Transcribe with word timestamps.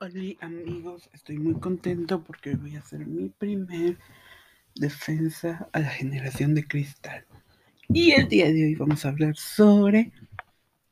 Hola 0.00 0.32
amigos, 0.42 1.10
estoy 1.12 1.38
muy 1.38 1.54
contento 1.54 2.22
porque 2.22 2.54
voy 2.54 2.76
a 2.76 2.78
hacer 2.78 3.04
mi 3.04 3.30
primer 3.30 3.98
defensa 4.76 5.68
a 5.72 5.80
la 5.80 5.88
generación 5.88 6.54
de 6.54 6.68
cristal. 6.68 7.24
Y 7.88 8.12
el 8.12 8.28
día 8.28 8.46
de 8.46 8.64
hoy 8.64 8.74
vamos 8.76 9.04
a 9.04 9.08
hablar 9.08 9.34
sobre 9.36 10.12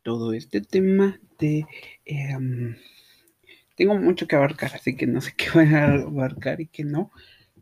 todo 0.02 0.32
este 0.32 0.60
tema 0.60 1.20
de... 1.38 1.64
Em, 2.04 2.74
tengo 3.76 3.94
mucho 3.94 4.26
que 4.26 4.34
abarcar, 4.34 4.74
así 4.74 4.96
que 4.96 5.06
no 5.06 5.20
sé 5.20 5.34
qué 5.36 5.50
voy 5.54 5.72
a 5.72 5.84
abarcar 5.84 6.60
y 6.60 6.66
qué 6.66 6.82
no, 6.82 7.12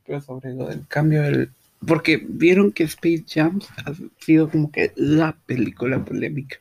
pero 0.07 0.23
sobre 0.23 0.55
lo 0.55 0.69
del 0.69 0.89
cambio 0.89 1.21
del... 1.21 1.51
Porque 1.87 2.25
vieron 2.27 2.73
que 2.73 2.85
Space 2.85 3.27
Jam 3.29 3.61
ha 3.85 3.93
sido 4.19 4.49
como 4.49 4.73
que 4.73 4.95
la 4.97 5.37
película 5.45 6.03
polémica. 6.07 6.57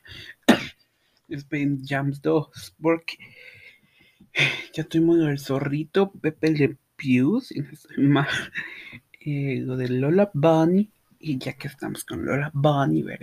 Space 1.30 1.78
Jam 1.86 2.12
2, 2.20 2.74
porque 2.82 3.16
ya 4.72 4.84
tuvimos 4.84 5.16
lo 5.16 5.26
del 5.26 5.38
zorrito 5.38 6.10
Pepe 6.10 6.50
Le 6.50 6.76
Pew, 6.96 7.40
si 7.40 7.60
no 7.60 7.70
estoy 7.70 7.98
mal. 7.98 8.28
Eh, 9.26 9.62
lo 9.62 9.78
de 9.78 9.88
Lola 9.88 10.30
Bunny. 10.34 10.90
Y 11.18 11.38
ya 11.38 11.54
que 11.54 11.66
estamos 11.66 12.04
con 12.04 12.26
Lola 12.26 12.50
Bunny, 12.52 13.02
ver, 13.02 13.20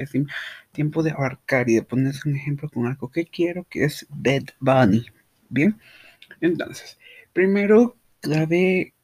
tiempo 0.71 1.03
de 1.03 1.11
abarcar 1.11 1.69
y 1.69 1.75
de 1.75 1.83
ponerse 1.83 2.27
un 2.27 2.35
ejemplo 2.35 2.67
con 2.69 2.87
algo 2.87 3.11
que 3.11 3.25
quiero, 3.25 3.67
que 3.69 3.83
es 3.83 4.07
Bed 4.09 4.45
Bunny. 4.59 5.05
Bien, 5.49 5.79
entonces, 6.39 6.97
primero 7.33 7.97
grabé. 8.23 8.95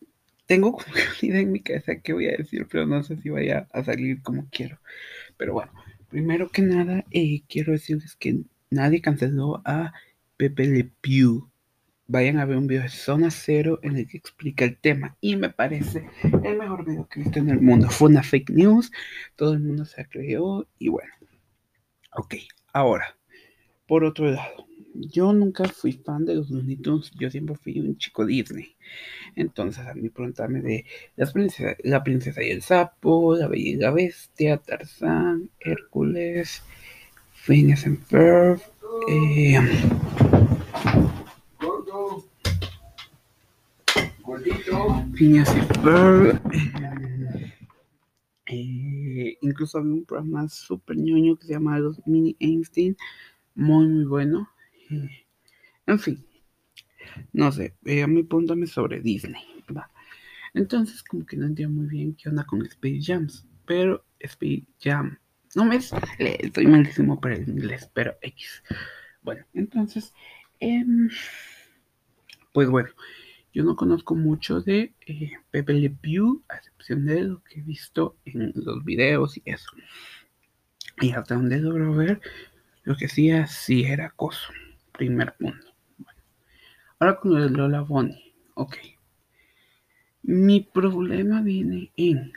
Tengo 0.47 0.71
como 0.71 0.87
una 1.21 1.29
idea 1.29 1.41
en 1.41 1.51
mi 1.51 1.59
cabeza 1.59 1.99
que 2.01 2.13
voy 2.13 2.29
a 2.29 2.37
decir, 2.37 2.65
pero 2.67 2.87
no 2.87 3.03
sé 3.03 3.17
si 3.17 3.29
vaya 3.29 3.67
a 3.71 3.83
salir 3.83 4.23
como 4.23 4.47
quiero. 4.49 4.79
Pero 5.37 5.53
bueno, 5.53 5.71
primero 6.09 6.49
que 6.49 6.63
nada, 6.63 7.05
eh, 7.11 7.43
quiero 7.47 7.73
decirles 7.73 8.15
que 8.15 8.39
nadie 8.71 9.01
canceló 9.01 9.61
a 9.65 9.93
Pepe 10.37 10.65
Le 10.65 10.85
Pew 11.01 11.47
vayan 12.07 12.39
a 12.39 12.45
ver 12.45 12.57
un 12.57 12.67
video 12.67 12.83
de 12.83 12.89
Zona 12.89 13.29
Cero 13.31 13.79
en 13.83 13.97
el 13.97 14.07
que 14.07 14.17
explica 14.17 14.65
el 14.65 14.77
tema. 14.77 15.17
Y 15.21 15.35
me 15.35 15.49
parece 15.49 16.07
el 16.43 16.57
mejor 16.57 16.85
video 16.85 17.07
que 17.07 17.19
he 17.19 17.23
visto 17.23 17.39
en 17.39 17.49
el 17.49 17.61
mundo. 17.61 17.89
Fue 17.89 18.09
una 18.09 18.23
fake 18.23 18.49
news, 18.51 18.91
todo 19.35 19.53
el 19.53 19.59
mundo 19.59 19.85
se 19.85 20.07
creó 20.07 20.67
y 20.79 20.89
bueno. 20.89 21.11
Ok, 22.13 22.35
ahora, 22.73 23.15
por 23.85 24.03
otro 24.03 24.31
lado, 24.31 24.67
yo 24.93 25.31
nunca 25.33 25.65
fui 25.65 25.91
fan 25.93 26.25
de 26.25 26.35
los 26.35 26.49
Looney 26.49 26.79
yo 27.19 27.29
siempre 27.29 27.55
fui 27.55 27.79
un 27.79 27.97
chico 27.97 28.25
Disney. 28.25 28.75
Entonces, 29.35 29.85
a 29.85 29.93
mí 29.93 30.09
preguntarme 30.09 30.61
de 30.61 30.85
las 31.15 31.31
princesas, 31.31 31.75
la 31.83 32.03
princesa 32.03 32.41
y 32.41 32.49
el 32.49 32.63
sapo, 32.63 33.35
la 33.35 33.47
bella 33.47 33.91
bestia, 33.91 34.57
Tarzán, 34.57 35.49
Hércules, 35.59 36.63
Phineas 37.33 37.85
and 37.85 38.03
Ferb, 38.03 38.59
eh, 39.09 39.59
Phineas 45.13 45.49
eh, 48.45 49.37
incluso 49.41 49.77
había 49.77 49.93
un 49.93 50.05
programa 50.05 50.47
súper 50.47 50.97
ñoño 50.97 51.35
que 51.37 51.47
se 51.47 51.53
llamaba 51.53 51.79
Los 51.79 52.05
Mini 52.05 52.35
Einstein. 52.39 52.95
Muy, 53.55 53.87
muy 53.87 54.05
bueno. 54.05 54.49
Eh, 54.89 55.25
en 55.87 55.99
fin. 55.99 56.25
No 57.33 57.51
sé. 57.51 57.75
Eh, 57.85 58.03
a 58.03 58.07
mí 58.07 58.23
púntame 58.23 58.67
sobre 58.67 59.01
Disney. 59.01 59.43
Entonces, 60.53 61.03
como 61.03 61.25
que 61.25 61.37
no 61.37 61.45
entiendo 61.45 61.81
muy 61.81 61.87
bien 61.87 62.15
qué 62.15 62.29
onda 62.29 62.45
con 62.45 62.65
Space 62.65 63.01
Jams. 63.01 63.45
Pero 63.65 64.05
Space 64.19 64.65
Jam. 64.79 65.17
No 65.55 65.65
me 65.65 65.81
sale. 65.81 66.37
Estoy 66.39 66.67
malísimo 66.67 67.19
para 67.19 67.35
el 67.35 67.47
inglés. 67.47 67.89
Pero 67.93 68.15
X. 68.21 68.63
Bueno, 69.21 69.45
entonces. 69.53 70.13
Em, 70.59 71.09
pues 72.53 72.69
bueno. 72.69 72.89
Yo 73.57 73.63
no 73.63 73.75
conozco 73.75 74.13
mucho 74.13 74.61
de 74.61 74.93
eh, 75.07 75.31
Pepe 75.49 75.73
Le 75.73 75.89
Pew, 75.89 76.43
a 76.47 76.57
excepción 76.57 77.07
de 77.07 77.23
lo 77.23 77.43
que 77.43 77.59
he 77.59 77.63
visto 77.63 78.15
en 78.23 78.53
los 78.53 78.85
videos 78.85 79.35
y 79.37 79.41
eso. 79.45 79.71
Y 81.01 81.13
hasta 81.13 81.33
donde 81.33 81.57
logro 81.57 81.95
ver, 81.95 82.21
lo 82.83 82.95
que 82.95 83.07
hacía 83.07 83.47
sí 83.47 83.83
era 83.83 84.05
acoso. 84.05 84.53
Primer 84.91 85.35
punto. 85.37 85.73
Bueno. 85.97 86.21
Ahora 86.99 87.19
con 87.19 87.33
lo 87.33 87.41
de 87.41 87.49
Lola 87.49 87.81
Bonnie. 87.81 88.35
Ok. 88.53 88.77
Mi 90.21 90.61
problema 90.61 91.41
viene 91.41 91.91
en. 91.97 92.33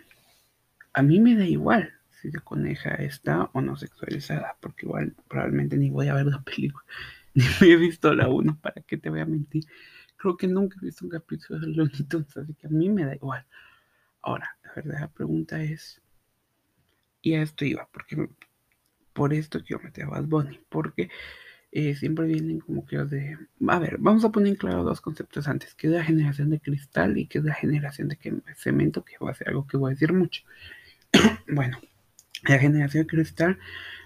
A 0.94 1.02
mí 1.02 1.20
me 1.20 1.36
da 1.36 1.44
igual 1.44 1.92
si 2.08 2.30
la 2.30 2.40
coneja 2.40 2.94
está 2.94 3.50
o 3.52 3.60
no 3.60 3.76
sexualizada, 3.76 4.56
porque 4.58 4.86
igual 4.86 5.14
probablemente 5.28 5.76
ni 5.76 5.90
voy 5.90 6.08
a 6.08 6.14
ver 6.14 6.24
la 6.24 6.40
película, 6.40 6.86
ni 7.34 7.44
me 7.60 7.72
he 7.74 7.76
visto 7.76 8.14
la 8.14 8.30
1, 8.30 8.58
¿para 8.62 8.80
qué 8.80 8.96
te 8.96 9.10
voy 9.10 9.20
a 9.20 9.26
mentir? 9.26 9.64
Creo 10.20 10.36
que 10.36 10.46
nunca 10.46 10.76
he 10.80 10.84
visto 10.84 11.06
un 11.06 11.10
capítulo 11.10 11.58
de 11.58 11.68
Looney 11.68 12.02
Tunes, 12.02 12.36
así 12.36 12.52
que 12.52 12.66
a 12.66 12.70
mí 12.70 12.90
me 12.90 13.06
da 13.06 13.14
igual. 13.14 13.46
Ahora, 14.20 14.54
la 14.62 14.74
verdadera 14.74 15.08
pregunta 15.08 15.62
es, 15.62 16.02
y 17.22 17.32
a 17.32 17.42
esto 17.42 17.64
iba, 17.64 17.88
porque 17.90 18.28
por 19.14 19.32
esto 19.32 19.64
quiero 19.64 19.82
meter 19.82 20.04
a 20.04 20.10
Bad 20.10 20.24
Bunny, 20.24 20.60
porque 20.68 21.08
eh, 21.72 21.94
siempre 21.94 22.26
vienen 22.26 22.60
como 22.60 22.84
que 22.84 22.98
de, 22.98 23.38
a 23.66 23.78
ver, 23.78 23.96
vamos 23.98 24.22
a 24.26 24.30
poner 24.30 24.48
en 24.48 24.56
claro 24.56 24.84
dos 24.84 25.00
conceptos 25.00 25.48
antes, 25.48 25.74
que 25.74 25.86
es 25.86 25.94
la 25.94 26.04
generación 26.04 26.50
de 26.50 26.60
cristal 26.60 27.16
y 27.16 27.26
que 27.26 27.38
es 27.38 27.44
la 27.44 27.54
generación 27.54 28.08
de 28.08 28.18
cemento, 28.56 29.02
que 29.02 29.16
va 29.24 29.30
a 29.30 29.34
ser 29.34 29.48
algo 29.48 29.66
que 29.66 29.78
voy 29.78 29.92
a 29.92 29.94
decir 29.94 30.12
mucho. 30.12 30.42
bueno, 31.48 31.80
la 32.46 32.58
generación 32.58 33.04
de 33.04 33.06
cristal 33.06 33.58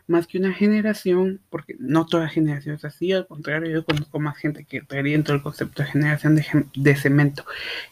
más 0.06 0.26
que 0.26 0.38
una 0.38 0.52
generación, 0.52 1.40
porque 1.50 1.76
no 1.78 2.06
toda 2.06 2.28
generación 2.28 2.76
es 2.76 2.84
así, 2.84 3.12
al 3.12 3.26
contrario, 3.26 3.70
yo 3.70 3.84
conozco 3.84 4.20
más 4.20 4.36
gente 4.36 4.64
que 4.64 4.78
estaría 4.78 5.12
dentro 5.12 5.34
del 5.34 5.42
concepto 5.42 5.82
de 5.82 5.88
generación 5.90 6.38
de, 6.74 6.96
cemento 6.96 7.44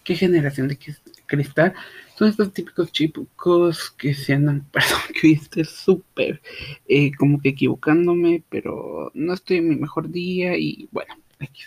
que 0.04 0.14
generación 0.14 0.68
de 0.68 0.78
cristal. 1.26 1.72
Son 2.16 2.28
estos 2.28 2.52
típicos 2.52 2.92
chicos 2.92 3.90
que 3.92 4.14
se 4.14 4.34
andan, 4.34 4.66
perdón, 4.72 5.00
que 5.20 5.28
viste 5.28 5.64
súper 5.64 6.42
eh, 6.86 7.12
como 7.16 7.40
que 7.40 7.50
equivocándome, 7.50 8.44
pero 8.50 9.10
no 9.14 9.32
estoy 9.32 9.58
en 9.58 9.68
mi 9.68 9.76
mejor 9.76 10.10
día 10.10 10.56
y 10.56 10.88
bueno, 10.92 11.14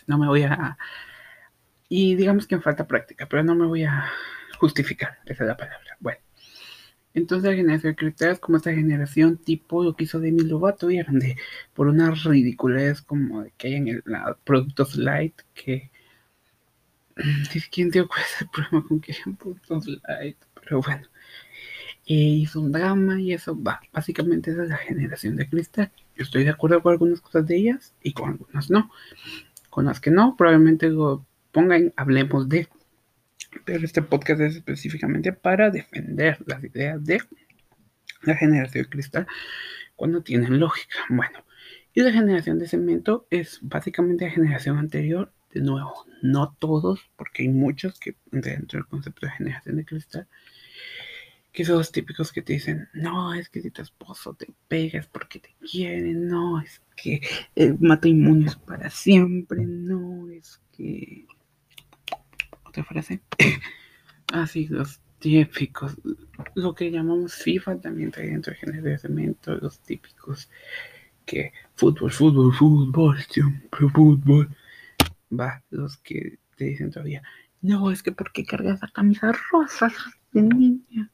no 0.07 0.17
me 0.17 0.27
voy 0.27 0.43
a... 0.43 0.77
Y 1.89 2.15
digamos 2.15 2.47
que 2.47 2.55
me 2.55 2.61
falta 2.61 2.87
práctica, 2.87 3.27
pero 3.27 3.43
no 3.43 3.55
me 3.55 3.65
voy 3.67 3.83
a 3.83 4.11
justificar, 4.59 5.19
esa 5.25 5.43
es 5.43 5.47
la 5.47 5.57
palabra. 5.57 5.97
Bueno. 5.99 6.24
Entonces 7.15 7.49
la 7.49 7.55
generación 7.55 7.93
de 7.93 7.95
cristal 7.95 8.31
es 8.31 8.39
como 8.39 8.57
esta 8.57 8.73
generación 8.73 9.37
tipo 9.37 9.83
lo 9.83 9.95
que 9.95 10.03
hizo 10.03 10.19
Demi 10.19 10.41
Lovato, 10.43 10.91
y 10.91 10.97
de 10.97 11.37
por 11.73 11.87
una 11.87 12.11
ridiculez 12.11 13.01
como 13.01 13.41
de 13.41 13.53
que 13.57 13.67
hay 13.69 13.73
en 13.75 13.87
el 13.87 14.03
productos 14.43 14.97
light 14.97 15.33
que 15.53 15.89
quién 17.71 17.89
dio 17.89 18.03
es 18.03 18.41
el 18.41 18.49
problema 18.49 18.85
con 18.85 18.99
que 18.99 19.13
hayan 19.13 19.37
productos 19.37 19.87
light, 19.87 20.37
pero 20.61 20.81
bueno. 20.81 21.07
E 22.07 22.13
hizo 22.13 22.61
un 22.61 22.71
drama 22.71 23.19
y 23.19 23.33
eso 23.33 23.59
va, 23.59 23.81
básicamente 23.91 24.51
esa 24.51 24.63
es 24.63 24.69
la 24.69 24.77
generación 24.77 25.37
de 25.37 25.49
cristal. 25.49 25.91
Yo 26.15 26.23
estoy 26.23 26.43
de 26.43 26.51
acuerdo 26.51 26.81
con 26.83 26.91
algunas 26.91 27.21
cosas 27.21 27.47
de 27.47 27.55
ellas 27.55 27.95
y 28.03 28.13
con 28.13 28.31
algunas 28.31 28.69
no. 28.69 28.91
Con 29.69 29.85
las 29.85 29.99
que 30.01 30.11
no, 30.11 30.35
probablemente 30.37 30.89
lo 30.89 31.25
pongan, 31.51 31.93
hablemos 31.95 32.47
de 32.49 32.67
pero 33.63 33.85
este 33.85 34.01
podcast 34.01 34.41
es 34.41 34.55
específicamente 34.57 35.33
para 35.33 35.69
defender 35.69 36.37
las 36.45 36.63
ideas 36.63 37.03
de 37.03 37.21
la 38.23 38.35
generación 38.35 38.83
de 38.83 38.89
cristal 38.89 39.27
cuando 39.95 40.21
tienen 40.21 40.59
lógica. 40.59 40.97
Bueno, 41.09 41.45
y 41.93 42.01
la 42.01 42.11
generación 42.11 42.59
de 42.59 42.67
cemento 42.67 43.27
es 43.29 43.59
básicamente 43.61 44.25
la 44.25 44.31
generación 44.31 44.77
anterior. 44.77 45.31
De 45.53 45.61
nuevo, 45.61 46.05
no 46.21 46.53
todos, 46.59 47.09
porque 47.15 47.43
hay 47.43 47.49
muchos 47.49 47.97
que 47.97 48.17
dentro 48.29 48.77
del 48.77 48.87
concepto 48.87 49.25
de 49.25 49.31
generación 49.31 49.77
de 49.77 49.85
cristal, 49.85 50.27
que 51.53 51.63
son 51.63 51.77
los 51.77 51.93
típicos 51.93 52.33
que 52.33 52.41
te 52.41 52.51
dicen, 52.51 52.89
no, 52.93 53.33
es 53.33 53.47
que 53.47 53.61
si 53.61 53.71
tu 53.71 53.81
esposo 53.81 54.33
te 54.33 54.47
pegas 54.67 55.07
porque 55.07 55.39
te 55.39 55.55
quiere, 55.71 56.11
no, 56.11 56.59
es 56.59 56.81
que 56.97 57.21
el 57.55 57.79
matrimonio 57.79 58.47
es 58.47 58.57
para 58.57 58.89
siempre, 58.89 59.65
no, 59.65 60.29
es 60.29 60.59
que 60.73 61.25
frase. 62.83 63.21
Así, 64.33 64.67
los 64.67 65.01
típicos, 65.19 65.97
lo 66.55 66.75
que 66.75 66.91
llamamos 66.91 67.35
FIFA 67.35 67.81
también 67.81 68.11
trae 68.11 68.27
dentro 68.27 68.53
de 68.53 68.97
cemento, 68.97 69.55
los 69.55 69.79
típicos 69.79 70.49
que 71.25 71.51
fútbol, 71.75 72.11
fútbol, 72.11 72.53
fútbol, 72.53 73.17
siempre 73.21 73.89
fútbol. 73.89 74.55
Va, 75.31 75.63
los 75.69 75.97
que 75.97 76.37
te 76.55 76.65
dicen 76.65 76.91
todavía, 76.91 77.23
no, 77.61 77.89
es 77.89 78.03
que 78.03 78.11
porque 78.11 78.45
cargas 78.45 78.81
la 78.81 78.89
camisa 78.89 79.31
rosa 79.51 79.91
de 80.31 80.43
niña. 80.43 81.11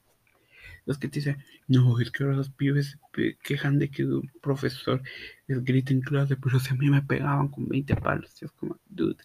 Los 0.85 0.97
que 0.97 1.07
te 1.07 1.19
dicen, 1.19 1.37
no, 1.67 1.99
es 1.99 2.11
que 2.11 2.23
ahora 2.23 2.35
los 2.35 2.49
pibes 2.49 2.99
quejan 3.43 3.79
de 3.79 3.89
que 3.89 4.03
un 4.03 4.29
profesor 4.41 5.01
les 5.47 5.63
grita 5.63 5.93
en 5.93 6.01
clase, 6.01 6.35
pero 6.35 6.59
si 6.59 6.73
a 6.73 6.75
mí 6.75 6.89
me 6.89 7.01
pegaban 7.03 7.47
con 7.47 7.69
20 7.69 7.95
palos. 7.95 8.41
Es 8.41 8.51
como, 8.51 8.77
dude, 8.89 9.23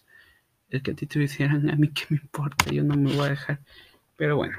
el 0.69 0.81
que 0.81 0.91
a 0.91 0.95
ti 0.95 1.05
te 1.05 1.21
hicieran, 1.21 1.69
a 1.69 1.75
mí 1.75 1.89
que 1.89 2.05
me 2.09 2.17
importa, 2.17 2.71
yo 2.71 2.83
no 2.83 2.95
me 2.95 3.15
voy 3.15 3.27
a 3.27 3.29
dejar. 3.29 3.59
Pero 4.15 4.35
bueno, 4.35 4.57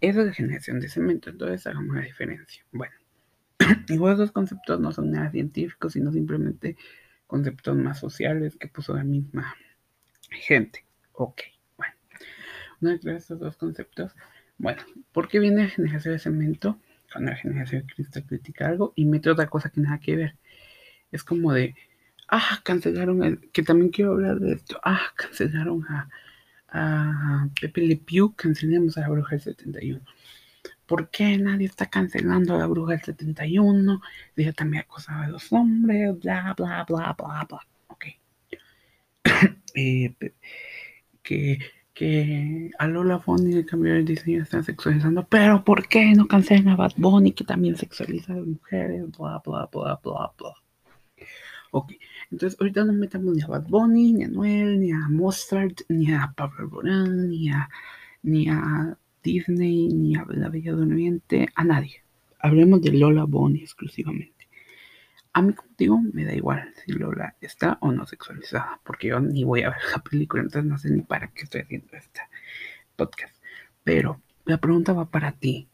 eso 0.00 0.22
es 0.22 0.36
generación 0.36 0.80
de 0.80 0.88
cemento, 0.88 1.30
entonces 1.30 1.66
hagamos 1.66 1.96
la 1.96 2.02
diferencia. 2.02 2.64
Bueno, 2.72 2.94
igual 3.88 4.18
los 4.18 4.32
conceptos 4.32 4.80
no 4.80 4.92
son 4.92 5.10
nada 5.10 5.30
científicos, 5.30 5.94
sino 5.94 6.12
simplemente 6.12 6.76
conceptos 7.26 7.76
más 7.76 7.98
sociales 7.98 8.56
que 8.56 8.68
puso 8.68 8.94
la 8.94 9.04
misma 9.04 9.54
inteligente. 10.22 10.84
Ok, 11.12 11.42
bueno. 11.76 11.94
Una 12.80 12.96
de 12.96 13.16
estos 13.16 13.38
dos 13.38 13.56
conceptos. 13.56 14.14
Bueno, 14.58 14.82
¿por 15.12 15.28
qué 15.28 15.40
viene 15.40 15.64
la 15.64 15.68
generación 15.68 16.14
de 16.14 16.18
cemento? 16.18 16.78
Cuando 17.12 17.30
la 17.30 17.36
generación 17.36 17.86
de 17.86 17.94
cristal 17.94 18.24
critica 18.26 18.66
algo 18.66 18.92
y 18.96 19.04
mete 19.04 19.30
otra 19.30 19.46
cosa 19.46 19.70
que 19.70 19.80
nada 19.80 19.98
que 20.00 20.16
ver. 20.16 20.36
Es 21.12 21.22
como 21.22 21.52
de, 21.52 21.74
ah, 22.28 22.60
cancelaron, 22.62 23.22
el, 23.24 23.50
que 23.52 23.62
también 23.62 23.90
quiero 23.90 24.12
hablar 24.12 24.38
de 24.40 24.54
esto, 24.54 24.80
ah, 24.84 25.12
cancelaron 25.16 25.84
a, 25.88 26.08
Pepe 27.60 27.82
Le 27.82 27.96
Pew, 27.96 28.34
cancelemos 28.34 28.98
a 28.98 29.02
la 29.02 29.08
bruja 29.08 29.36
del 29.36 29.42
71. 29.42 30.00
¿Por 30.86 31.08
qué 31.10 31.38
nadie 31.38 31.66
está 31.66 31.86
cancelando 31.86 32.54
a 32.54 32.58
la 32.58 32.66
bruja 32.66 32.92
del 32.94 33.02
71? 33.02 34.02
Ella 34.36 34.52
también 34.52 34.82
acosaba 34.82 35.24
a 35.24 35.28
los 35.28 35.52
hombres, 35.52 36.18
bla, 36.20 36.54
bla, 36.56 36.84
bla, 36.88 37.14
bla, 37.16 37.46
bla. 37.48 37.60
Ok. 37.86 38.06
eh, 39.74 40.14
que, 41.22 41.58
que 41.94 42.70
a 42.78 42.86
Lola 42.88 43.22
le 43.38 43.64
cambió 43.64 43.94
el 43.94 44.04
diseño, 44.04 44.42
están 44.42 44.64
sexualizando, 44.64 45.26
pero 45.26 45.64
¿por 45.64 45.88
qué 45.88 46.12
no 46.14 46.26
cancelan 46.26 46.68
a 46.68 46.76
Bad 46.76 46.92
Bunny 46.96 47.32
que 47.32 47.44
también 47.44 47.76
sexualiza 47.76 48.32
a 48.32 48.36
las 48.36 48.46
mujeres? 48.46 49.04
Bla, 49.16 49.40
bla, 49.44 49.68
bla, 49.72 50.00
bla, 50.02 50.32
bla. 50.36 50.54
Ok, 51.76 51.90
entonces 52.30 52.56
ahorita 52.60 52.84
no 52.84 52.92
metamos 52.92 53.34
ni 53.34 53.42
a 53.42 53.48
Bad 53.48 53.66
Bunny, 53.66 54.12
ni 54.12 54.22
a 54.22 54.28
Noel, 54.28 54.78
ni 54.78 54.92
a 54.92 55.08
Mozart, 55.08 55.80
ni 55.88 56.12
a 56.12 56.32
Pablo 56.36 56.60
Alborán, 56.60 57.28
ni 57.28 57.50
a, 57.50 57.68
ni 58.22 58.48
a 58.48 58.96
Disney, 59.24 59.88
ni 59.88 60.14
a 60.14 60.24
La 60.28 60.50
Bella 60.50 60.70
Durmiente, 60.70 61.48
a 61.52 61.64
nadie. 61.64 62.04
Hablemos 62.38 62.80
de 62.80 62.92
Lola 62.92 63.24
Bonnie 63.24 63.64
exclusivamente. 63.64 64.46
A 65.32 65.42
mí, 65.42 65.52
como 65.52 65.68
digo, 65.76 66.00
me 66.12 66.24
da 66.24 66.32
igual 66.32 66.72
si 66.76 66.92
Lola 66.92 67.34
está 67.40 67.76
o 67.80 67.90
no 67.90 68.06
sexualizada, 68.06 68.80
porque 68.84 69.08
yo 69.08 69.18
ni 69.18 69.42
voy 69.42 69.62
a 69.62 69.70
ver 69.70 69.82
la 69.90 70.00
película, 70.00 70.44
entonces 70.44 70.70
no 70.70 70.78
sé 70.78 70.90
ni 70.90 71.02
para 71.02 71.32
qué 71.32 71.42
estoy 71.42 71.62
haciendo 71.62 71.88
este 71.96 72.20
podcast. 72.94 73.34
Pero 73.82 74.20
la 74.44 74.58
pregunta 74.58 74.92
va 74.92 75.10
para 75.10 75.32
ti. 75.32 75.68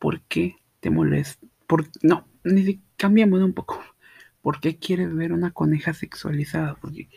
¿Por 0.00 0.22
qué 0.22 0.56
te 0.80 0.90
molesta? 0.90 1.46
Por, 1.68 1.84
no, 2.02 2.26
ni 2.42 2.64
si 2.64 2.80
cambiamos 2.96 3.40
un 3.42 3.52
poco. 3.52 3.80
¿Por 4.46 4.60
qué 4.60 4.78
quieres 4.78 5.12
ver 5.12 5.32
una 5.32 5.50
coneja 5.50 5.92
sexualizada? 5.92 6.76
Porque 6.76 7.08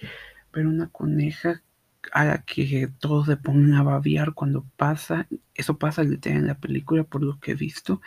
ver 0.51 0.65
una 0.65 0.89
coneja 0.89 1.61
a 2.11 2.25
la 2.25 2.41
que 2.41 2.89
todos 2.99 3.27
se 3.27 3.37
ponen 3.37 3.75
a 3.75 3.83
babiar 3.83 4.33
cuando 4.33 4.65
pasa, 4.77 5.27
eso 5.53 5.77
pasa 5.77 6.01
literal 6.01 6.39
en 6.39 6.47
la 6.47 6.57
película 6.57 7.03
por 7.03 7.21
lo 7.21 7.39
que 7.39 7.51
he 7.51 7.53
visto, 7.53 8.01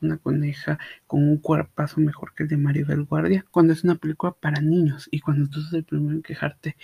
una 0.00 0.18
coneja 0.18 0.78
con 1.08 1.28
un 1.28 1.38
cuerpazo 1.38 2.00
mejor 2.00 2.32
que 2.32 2.44
el 2.44 2.48
de 2.48 2.56
Mario 2.56 2.86
del 2.86 3.02
Guardia, 3.02 3.44
cuando 3.50 3.72
es 3.72 3.82
una 3.82 3.96
película 3.96 4.30
para 4.30 4.60
niños 4.60 5.08
y 5.10 5.18
cuando 5.18 5.50
tú 5.50 5.60
sos 5.60 5.72
el 5.72 5.82
primero 5.82 6.14
en 6.14 6.22
quejarte, 6.22 6.76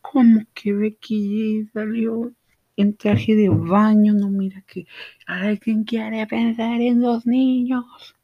como 0.00 0.44
que 0.54 0.72
Becky 0.72 1.68
salió 1.72 2.32
en 2.76 2.96
traje 2.96 3.36
de 3.36 3.48
baño, 3.48 4.12
no 4.12 4.28
mira 4.28 4.62
que 4.62 4.88
alguien 5.26 5.84
quiere 5.84 6.26
pensar 6.26 6.80
en 6.80 7.00
los 7.00 7.26
niños. 7.26 8.16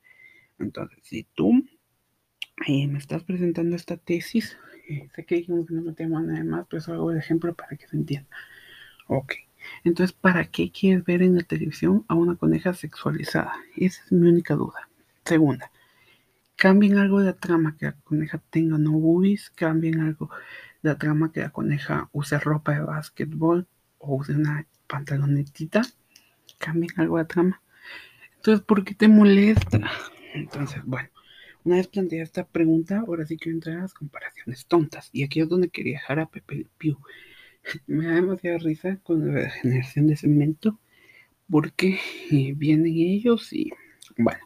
Entonces, 0.58 0.98
si 1.04 1.24
tú 1.36 1.62
me 2.66 2.98
estás 2.98 3.22
presentando 3.22 3.76
esta 3.76 3.96
tesis. 3.96 4.56
Eh, 4.88 5.08
sé 5.14 5.24
que 5.24 5.36
dijimos 5.36 5.66
que 5.66 5.74
no 5.74 5.82
metemos 5.82 6.22
nada 6.22 6.44
más, 6.44 6.66
pero 6.68 6.80
eso 6.80 6.92
hago 6.92 7.10
de 7.10 7.18
ejemplo 7.18 7.54
para 7.54 7.76
que 7.76 7.86
se 7.86 7.96
entienda. 7.96 8.28
Ok. 9.06 9.34
Entonces, 9.84 10.14
¿para 10.14 10.44
qué 10.46 10.70
quieres 10.70 11.04
ver 11.04 11.22
en 11.22 11.36
la 11.36 11.42
televisión 11.42 12.04
a 12.08 12.14
una 12.14 12.36
coneja 12.36 12.74
sexualizada? 12.74 13.52
Esa 13.76 14.02
es 14.04 14.12
mi 14.12 14.28
única 14.28 14.54
duda. 14.54 14.88
Segunda, 15.24 15.70
cambien 16.56 16.98
algo 16.98 17.20
de 17.20 17.26
la 17.26 17.32
trama 17.34 17.76
que 17.76 17.86
la 17.86 17.92
coneja 17.92 18.40
tenga 18.50 18.78
no 18.78 18.92
boobies, 18.92 19.50
cambien 19.50 20.00
algo 20.00 20.30
de 20.82 20.90
la 20.90 20.98
trama 20.98 21.32
que 21.32 21.40
la 21.40 21.50
coneja 21.50 22.08
use 22.12 22.38
ropa 22.38 22.72
de 22.72 22.80
básquetbol 22.80 23.66
o 23.98 24.16
use 24.16 24.32
una 24.32 24.66
pantalonetita, 24.86 25.82
cambien 26.58 26.92
algo 26.96 27.16
de 27.16 27.24
la 27.24 27.28
trama. 27.28 27.62
Entonces, 28.36 28.64
¿por 28.64 28.84
qué 28.84 28.94
te 28.94 29.08
molesta? 29.08 29.80
Entonces, 30.34 30.82
bueno, 30.84 31.08
una 31.64 31.76
vez 31.76 31.88
planteada 31.88 32.24
esta 32.24 32.46
pregunta, 32.46 33.04
ahora 33.06 33.26
sí 33.26 33.36
quiero 33.36 33.56
entrar 33.56 33.78
a 33.78 33.82
las 33.82 33.94
comparaciones 33.94 34.66
tontas. 34.66 35.10
Y 35.12 35.22
aquí 35.24 35.40
es 35.40 35.48
donde 35.48 35.68
quería 35.68 35.94
dejar 35.98 36.20
a 36.20 36.26
Pepe 36.26 36.66
Pew. 36.78 36.98
Me 37.86 38.06
da 38.06 38.14
demasiada 38.14 38.58
risa 38.58 38.96
con 39.02 39.34
la 39.34 39.50
generación 39.50 40.06
de 40.06 40.16
cemento, 40.16 40.78
porque 41.50 41.98
eh, 42.30 42.52
vienen 42.56 42.86
ellos 42.86 43.52
y, 43.52 43.70
bueno, 44.16 44.40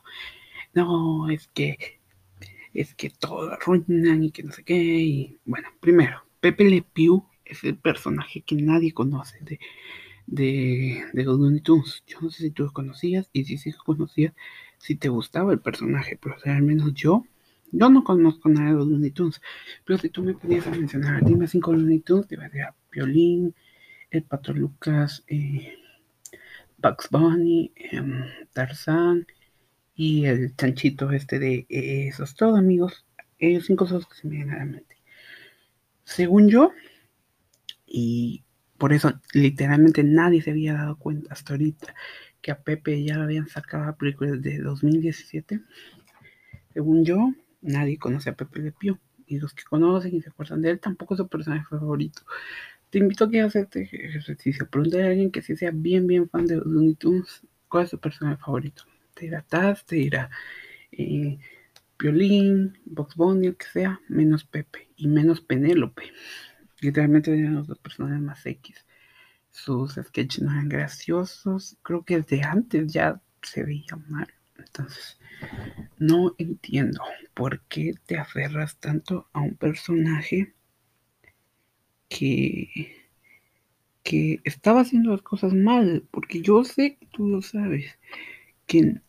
no, 0.75 1.31
es 1.31 1.49
que, 1.49 2.01
es 2.75 2.95
que 2.95 3.11
todo 3.11 3.51
arruinan 3.53 4.25
y 4.25 4.31
que 4.31 4.43
no 4.43 4.53
sé 4.53 4.65
qué. 4.65 4.77
Y, 4.77 5.39
bueno, 5.45 5.69
primero, 5.81 6.23
Pepe 6.41 6.65
Le 6.65 6.83
Pew 6.83 7.25
es 7.45 7.63
el 7.65 7.77
personaje 7.77 8.43
que 8.43 8.57
nadie 8.57 8.93
conoce 8.93 9.39
de, 9.43 9.61
de, 10.27 11.05
de 11.13 11.25
los 11.25 11.39
Looney 11.39 11.61
Tunes. 11.61 12.03
Yo 12.07 12.21
no 12.21 12.31
sé 12.31 12.45
si 12.45 12.51
tú 12.51 12.65
lo 12.65 12.73
conocías 12.73 13.29
y 13.33 13.45
si 13.45 13.59
sí 13.59 13.71
lo 13.73 13.85
conocías, 13.85 14.35
si 14.83 14.97
te 14.97 15.09
gustaba 15.09 15.53
el 15.53 15.61
personaje, 15.61 16.19
pero 16.21 16.35
al 16.45 16.63
menos 16.63 16.93
yo, 16.95 17.25
yo 17.71 17.89
no 17.89 18.03
conozco 18.03 18.49
nada 18.49 18.71
de 18.71 18.75
los 18.75 18.89
Looney 18.89 19.13
Tunes, 19.13 19.41
pero 19.85 19.97
si 19.97 20.09
tú 20.09 20.25
me 20.25 20.35
podías 20.35 20.67
mencionar, 20.67 21.25
dime 21.25 21.47
cinco 21.47 21.73
Looney 21.73 22.01
Tunes, 22.01 22.27
te 22.27 22.35
iba 22.35 22.47
a 22.47 22.49
decir 22.49 22.67
Violín, 22.91 23.55
el 24.11 24.25
Pato 24.25 24.53
Lucas, 24.53 25.23
eh, 25.29 25.79
Bugs 26.79 27.09
Bunny, 27.13 27.73
eh, 27.77 28.03
Tarzán 28.53 29.25
y 29.95 30.25
el 30.25 30.57
chanchito 30.57 31.13
este 31.13 31.39
de 31.39 31.65
eh, 31.69 32.09
esos 32.09 32.35
todo 32.35 32.57
amigos, 32.57 33.07
ellos 33.39 33.67
cinco 33.67 33.87
son 33.87 33.99
los 33.99 34.09
que 34.09 34.17
se 34.17 34.27
me 34.27 34.35
vienen 34.35 34.55
a 34.55 34.59
la 34.59 34.65
mente. 34.65 34.97
Según 36.03 36.49
yo, 36.49 36.73
y 37.87 38.43
por 38.79 38.93
eso 38.93 39.13
literalmente 39.33 40.03
nadie 40.03 40.43
se 40.43 40.51
había 40.51 40.73
dado 40.75 40.97
cuenta 40.97 41.33
hasta 41.33 41.53
ahorita 41.53 41.95
que 42.43 42.51
a 42.51 42.61
Pepe 42.61 43.03
ya 43.03 43.17
lo 43.17 43.23
habían 43.23 43.49
sacado 43.49 43.85
a 43.85 43.97
películas 43.97 44.43
de 44.43 44.59
2017. 44.59 45.61
Según 46.75 47.05
yo, 47.05 47.33
nadie 47.63 47.99
conoce 47.99 48.31
a 48.31 48.35
Pepe 48.35 48.61
Le 48.61 48.73
Pew. 48.73 48.99
Y 49.27 49.39
los 49.39 49.55
que 49.55 49.63
conocen 49.63 50.15
y 50.15 50.21
se 50.21 50.29
acuerdan 50.29 50.61
de 50.61 50.71
él 50.71 50.81
tampoco 50.81 51.15
es 51.15 51.19
su 51.19 51.29
personaje 51.29 51.65
favorito. 51.71 52.23
Te 52.91 52.99
invito 52.99 53.25
a 53.25 53.31
que 53.31 53.41
hagas 53.41 53.57
este 53.57 53.83
ejercicio. 53.83 54.69
Pregúntale 54.69 55.05
a 55.05 55.07
alguien 55.07 55.31
que 55.31 55.41
sí 55.41 55.57
sea 55.57 55.71
bien, 55.73 56.07
bien 56.07 56.29
fan 56.29 56.45
de 56.47 56.57
Looney 56.57 56.95
Tunes. 56.97 57.43
¿Cuál 57.69 57.85
es 57.85 57.91
su 57.91 57.99
personaje 57.99 58.43
favorito? 58.43 58.83
Te 59.15 59.27
dirá 59.27 59.43
Taz, 59.43 59.87
te 59.87 59.97
dirá 59.97 60.29
eh, 60.91 61.39
Violín, 61.99 62.79
Box 62.85 63.15
Bunny, 63.15 63.49
o 63.49 63.57
que 63.57 63.67
sea, 63.67 64.01
menos 64.09 64.45
Pepe 64.45 64.89
y 64.97 65.07
menos 65.07 65.41
Penélope. 65.41 66.13
Literalmente 66.81 67.33
eran 67.33 67.55
los 67.55 67.69
dos 67.69 67.79
personajes 67.79 68.21
más 68.21 68.45
X 68.45 68.85
sus 69.53 69.95
sketches 69.95 70.43
no 70.43 70.51
eran 70.51 70.69
graciosos. 70.69 71.77
Creo 71.83 72.03
que 72.05 72.17
desde 72.17 72.43
antes 72.43 72.93
ya 72.93 73.21
se 73.43 73.63
veía 73.63 73.97
mal. 74.09 74.27
Entonces, 74.59 75.19
no 75.99 76.35
entiendo 76.39 77.03
por 77.35 77.61
qué 77.63 77.95
te 78.07 78.19
aferras 78.19 78.79
tanto 78.79 79.29
a 79.33 79.41
un 79.41 79.55
personaje 79.55 80.55
que, 82.09 82.97
que 84.03 84.41
estaba 84.45 84.81
haciendo 84.81 85.13
las 85.13 85.23
cosas 85.23 85.53
mal. 85.53 86.05
Porque 86.11 86.41
yo 86.41 86.65
sé 86.65 86.99
tú 87.13 87.29
lo 87.29 87.43
sabes. 87.43 87.99
Que 88.67 89.01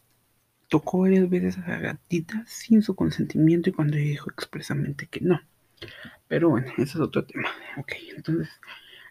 tocó 0.68 1.00
varias 1.00 1.30
veces 1.30 1.58
a 1.60 1.68
la 1.68 1.80
gatita 1.80 2.44
sin 2.48 2.82
su 2.82 2.96
consentimiento 2.96 3.70
y 3.70 3.74
cuando 3.74 3.96
dijo 3.96 4.30
expresamente 4.30 5.08
que 5.08 5.22
no. 5.22 5.40
Pero 6.28 6.50
bueno, 6.50 6.68
ese 6.78 6.84
es 6.84 6.96
otro 6.96 7.26
tema. 7.26 7.50
Ok, 7.78 7.94
entonces 8.16 8.50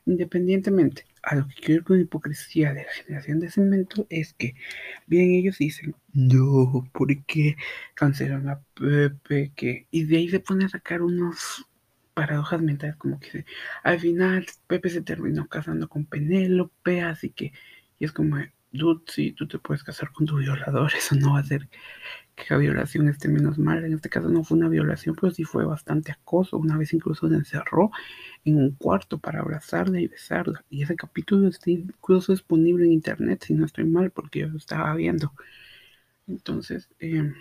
Independientemente 0.06 1.06
a 1.22 1.36
lo 1.36 1.46
que 1.46 1.54
quiero 1.54 1.84
con 1.84 2.00
hipocresía 2.00 2.74
de 2.74 2.84
la 2.84 2.92
generación 2.92 3.40
de 3.40 3.50
cemento 3.50 4.06
es 4.10 4.34
que 4.34 4.54
vienen 5.06 5.36
ellos 5.36 5.58
dicen, 5.58 5.94
no, 6.12 6.88
¿por 6.92 7.16
qué 7.24 7.56
cancelan 7.94 8.48
a 8.48 8.60
Pepe? 8.74 9.52
Que... 9.54 9.86
Y 9.90 10.04
de 10.04 10.16
ahí 10.16 10.28
se 10.28 10.40
pone 10.40 10.64
a 10.64 10.68
sacar 10.68 11.02
unos 11.02 11.66
paradojas 12.14 12.60
mentales 12.60 12.96
como 12.96 13.18
que 13.20 13.44
al 13.82 14.00
final 14.00 14.46
Pepe 14.66 14.90
se 14.90 15.02
terminó 15.02 15.46
casando 15.48 15.88
con 15.88 16.04
Penélope, 16.04 17.02
así 17.02 17.30
que 17.30 17.52
y 17.98 18.04
es 18.04 18.12
como, 18.12 18.36
dude, 18.72 19.02
si 19.06 19.30
tú 19.30 19.46
te 19.46 19.60
puedes 19.60 19.84
casar 19.84 20.10
con 20.10 20.26
tu 20.26 20.38
violador, 20.38 20.92
eso 20.98 21.14
no 21.14 21.34
va 21.34 21.38
a 21.38 21.44
ser 21.44 21.68
que 22.34 22.44
la 22.50 22.56
violación 22.58 23.08
esté 23.08 23.28
menos 23.28 23.58
mal. 23.58 23.84
En 23.84 23.92
este 23.94 24.08
caso 24.08 24.28
no 24.28 24.44
fue 24.44 24.56
una 24.58 24.68
violación, 24.68 25.16
pero 25.20 25.32
sí 25.32 25.44
fue 25.44 25.64
bastante 25.64 26.12
acoso. 26.12 26.56
Una 26.58 26.76
vez 26.76 26.92
incluso 26.92 27.28
se 27.28 27.34
encerró 27.34 27.90
en 28.44 28.56
un 28.56 28.70
cuarto 28.72 29.18
para 29.18 29.40
abrazarla 29.40 30.00
y 30.00 30.06
besarla. 30.08 30.64
Y 30.70 30.82
ese 30.82 30.96
capítulo 30.96 31.48
está 31.48 31.70
incluso 31.70 32.32
disponible 32.32 32.84
en 32.86 32.92
internet, 32.92 33.44
si 33.46 33.54
no 33.54 33.66
estoy 33.66 33.84
mal, 33.84 34.10
porque 34.10 34.40
yo 34.40 34.48
lo 34.48 34.58
estaba 34.58 34.94
viendo. 34.94 35.32
Entonces, 36.26 36.88
eh, 37.00 37.32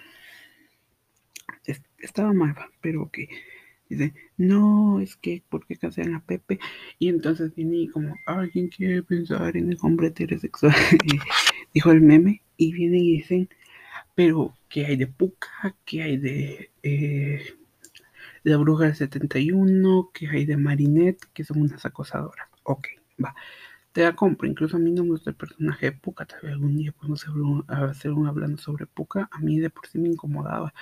estaba 1.99 2.33
mal, 2.33 2.55
pero 2.81 3.09
que 3.11 3.29
dice, 3.89 4.13
no, 4.37 4.99
es 4.99 5.15
que, 5.15 5.43
¿por 5.49 5.65
qué 5.65 5.75
cancelan 5.75 6.15
a 6.15 6.25
Pepe? 6.25 6.59
Y 6.99 7.09
entonces 7.09 7.53
viene 7.55 7.89
como, 7.91 8.15
alguien 8.25 8.69
quiere 8.69 9.03
pensar 9.03 9.55
en 9.57 9.71
el 9.71 9.77
hombre 9.81 10.07
heterosexual, 10.07 10.73
dijo 11.73 11.91
el 11.91 12.01
meme, 12.01 12.41
y 12.57 12.73
vienen 12.73 13.01
y 13.01 13.17
dicen, 13.17 13.49
pero 14.15 14.53
¿qué 14.71 14.85
hay 14.85 14.95
de 14.95 15.07
Puka? 15.07 15.75
¿Qué 15.85 16.01
hay 16.01 16.17
de 16.17 16.71
eh, 16.81 17.43
la 18.43 18.57
bruja 18.57 18.85
del 18.85 18.95
71? 18.95 20.11
¿Qué 20.13 20.29
hay 20.29 20.45
de 20.45 20.57
Marinette? 20.57 21.25
Que 21.33 21.43
son 21.43 21.61
unas 21.61 21.85
acosadoras. 21.85 22.47
Ok, 22.63 22.87
va. 23.23 23.35
Te 23.91 24.03
la 24.03 24.15
compro. 24.15 24.47
Incluso 24.47 24.77
a 24.77 24.79
mí 24.79 24.91
no 24.91 25.03
me 25.03 25.09
gusta 25.11 25.31
el 25.31 25.35
personaje 25.35 25.87
de 25.87 25.91
Puka. 25.93 26.25
Tal 26.25 26.39
vez 26.41 26.53
algún 26.53 26.77
día 26.77 26.93
podemos 26.93 27.25
hacer 27.67 28.11
un, 28.13 28.27
hablando 28.27 28.57
sobre 28.61 28.85
Puka. 28.87 29.29
A 29.31 29.39
mí 29.39 29.59
de 29.59 29.69
por 29.69 29.87
sí 29.87 29.99
me 29.99 30.07
incomodaba. 30.09 30.73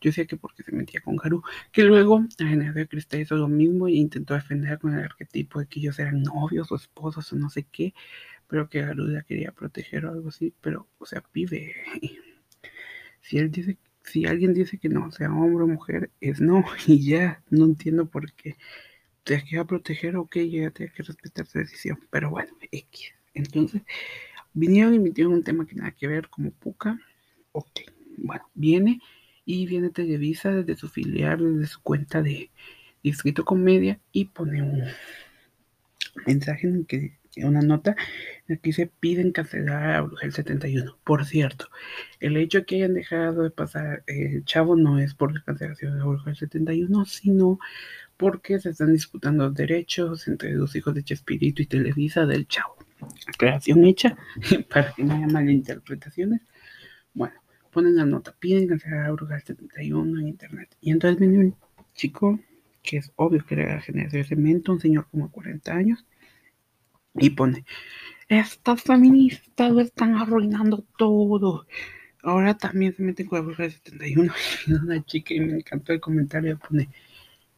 Yo 0.00 0.10
decía 0.10 0.26
que 0.26 0.36
porque 0.36 0.64
se 0.64 0.72
metía 0.72 1.00
con 1.00 1.16
Garu. 1.16 1.42
Que 1.72 1.84
luego 1.84 2.20
la 2.38 2.48
generación 2.48 2.74
de 2.74 2.88
Cristal 2.88 3.20
hizo 3.20 3.36
lo 3.36 3.48
mismo 3.48 3.86
e 3.88 3.92
intentó 3.92 4.34
defender 4.34 4.78
con 4.80 4.94
el 4.94 5.04
arquetipo 5.04 5.60
de 5.60 5.66
que 5.66 5.80
ellos 5.80 5.98
eran 6.00 6.22
novios 6.22 6.72
o 6.72 6.76
esposos 6.76 7.32
o 7.32 7.36
no 7.36 7.50
sé 7.50 7.64
qué. 7.70 7.94
Pero 8.48 8.68
que 8.68 8.82
Garu 8.82 9.06
la 9.06 9.22
quería 9.22 9.52
proteger 9.52 10.06
o 10.06 10.12
algo 10.12 10.30
así. 10.30 10.52
Pero, 10.60 10.88
o 10.98 11.06
sea, 11.06 11.20
pibe. 11.20 11.74
Si 13.28 13.36
él 13.36 13.50
dice 13.50 13.76
si 14.04 14.24
alguien 14.24 14.54
dice 14.54 14.78
que 14.78 14.88
no, 14.88 15.12
sea 15.12 15.30
hombre 15.30 15.64
o 15.64 15.66
mujer, 15.66 16.10
es 16.22 16.40
no, 16.40 16.64
y 16.86 17.04
ya, 17.04 17.42
no 17.50 17.66
entiendo 17.66 18.06
por 18.06 18.32
qué. 18.32 18.56
Te 19.22 19.44
queda 19.44 19.66
proteger, 19.66 20.16
ok, 20.16 20.36
ya 20.36 20.70
tiene 20.70 20.92
que 20.92 21.02
respetar 21.02 21.44
su 21.44 21.58
decisión, 21.58 21.98
pero 22.10 22.30
bueno, 22.30 22.50
X. 22.72 23.12
Entonces, 23.34 23.82
vinieron 24.54 24.94
y 24.94 24.98
metieron 24.98 25.34
un 25.34 25.44
tema 25.44 25.66
que 25.66 25.74
nada 25.74 25.90
que 25.90 26.06
ver, 26.06 26.30
como 26.30 26.52
Puka, 26.52 26.98
ok, 27.52 27.80
bueno, 28.16 28.48
viene 28.54 29.02
y 29.44 29.66
viene 29.66 29.90
Televisa 29.90 30.50
desde 30.50 30.76
su 30.76 30.88
filial, 30.88 31.56
desde 31.56 31.66
su 31.66 31.82
cuenta 31.82 32.22
de 32.22 32.50
Distrito 33.02 33.44
Comedia 33.44 34.00
y 34.10 34.24
pone 34.24 34.62
un 34.62 34.84
mensaje 36.26 36.66
en 36.66 36.86
que 36.86 37.17
una 37.44 37.62
nota 37.62 37.96
que 38.62 38.72
se 38.72 38.86
piden 38.86 39.32
cancelar 39.32 39.90
a 39.90 40.00
Brujel 40.02 40.32
71. 40.32 40.98
Por 41.04 41.24
cierto, 41.24 41.68
el 42.20 42.36
hecho 42.36 42.64
que 42.64 42.76
hayan 42.76 42.94
dejado 42.94 43.42
de 43.42 43.50
pasar 43.50 44.02
el 44.06 44.44
chavo 44.44 44.76
no 44.76 44.98
es 44.98 45.14
por 45.14 45.34
la 45.34 45.42
cancelación 45.42 45.98
de 45.98 46.04
Brujel 46.04 46.36
71, 46.36 47.04
sino 47.04 47.58
porque 48.16 48.58
se 48.58 48.70
están 48.70 48.92
disputando 48.92 49.50
derechos 49.50 50.26
entre 50.28 50.52
los 50.52 50.74
hijos 50.76 50.94
de 50.94 51.04
Chespirito 51.04 51.62
y 51.62 51.66
Televisa 51.66 52.26
del 52.26 52.48
chavo. 52.48 52.76
Creación 53.38 53.84
hecha 53.84 54.16
para 54.70 54.92
que 54.92 55.04
no 55.04 55.14
haya 55.14 55.28
malinterpretaciones. 55.28 56.40
Bueno, 57.14 57.34
ponen 57.70 57.96
la 57.96 58.04
nota, 58.04 58.34
piden 58.38 58.66
cancelar 58.66 59.06
a 59.06 59.12
Brujel 59.12 59.40
71 59.42 60.20
en 60.20 60.28
internet. 60.28 60.76
Y 60.80 60.90
entonces 60.90 61.20
viene 61.20 61.38
un 61.38 61.56
chico 61.94 62.40
que 62.82 62.96
es 62.96 63.12
obvio 63.16 63.44
que 63.44 63.54
era 63.54 63.74
la 63.74 63.80
generación 63.80 64.22
de 64.22 64.28
cemento, 64.28 64.72
un 64.72 64.80
señor 64.80 65.08
como 65.10 65.30
40 65.30 65.72
años, 65.72 66.06
y 67.18 67.30
pone, 67.30 67.64
estas 68.28 68.82
feministas 68.82 69.72
lo 69.72 69.80
están 69.80 70.16
arruinando 70.16 70.84
todo. 70.96 71.66
Ahora 72.22 72.56
también 72.58 72.94
se 72.94 73.02
meten 73.02 73.26
con 73.26 73.38
la 73.38 73.44
bruja 73.44 73.62
de 73.64 73.70
71. 73.70 74.32
Y 74.66 74.72
una 74.72 75.04
chica 75.04 75.34
y 75.34 75.40
me 75.40 75.54
encantó 75.54 75.92
el 75.92 76.00
comentario. 76.00 76.58
Pone, 76.58 76.90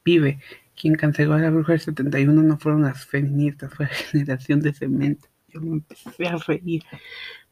pibe, 0.03 0.39
quien 0.81 0.95
canceló 0.95 1.35
a 1.35 1.39
la 1.39 1.51
bruja 1.51 1.73
de 1.73 1.81
71 1.81 2.43
no 2.43 2.59
fueron 2.59 2.83
las 2.83 3.05
feministas, 3.05 3.75
fue 3.75 3.87
la 3.87 3.93
generación 3.93 4.61
de 4.61 4.73
cemento. 4.73 5.29
Yo 5.49 5.61
me 5.61 5.73
empecé 5.73 6.27
a 6.27 6.37
reír. 6.37 6.85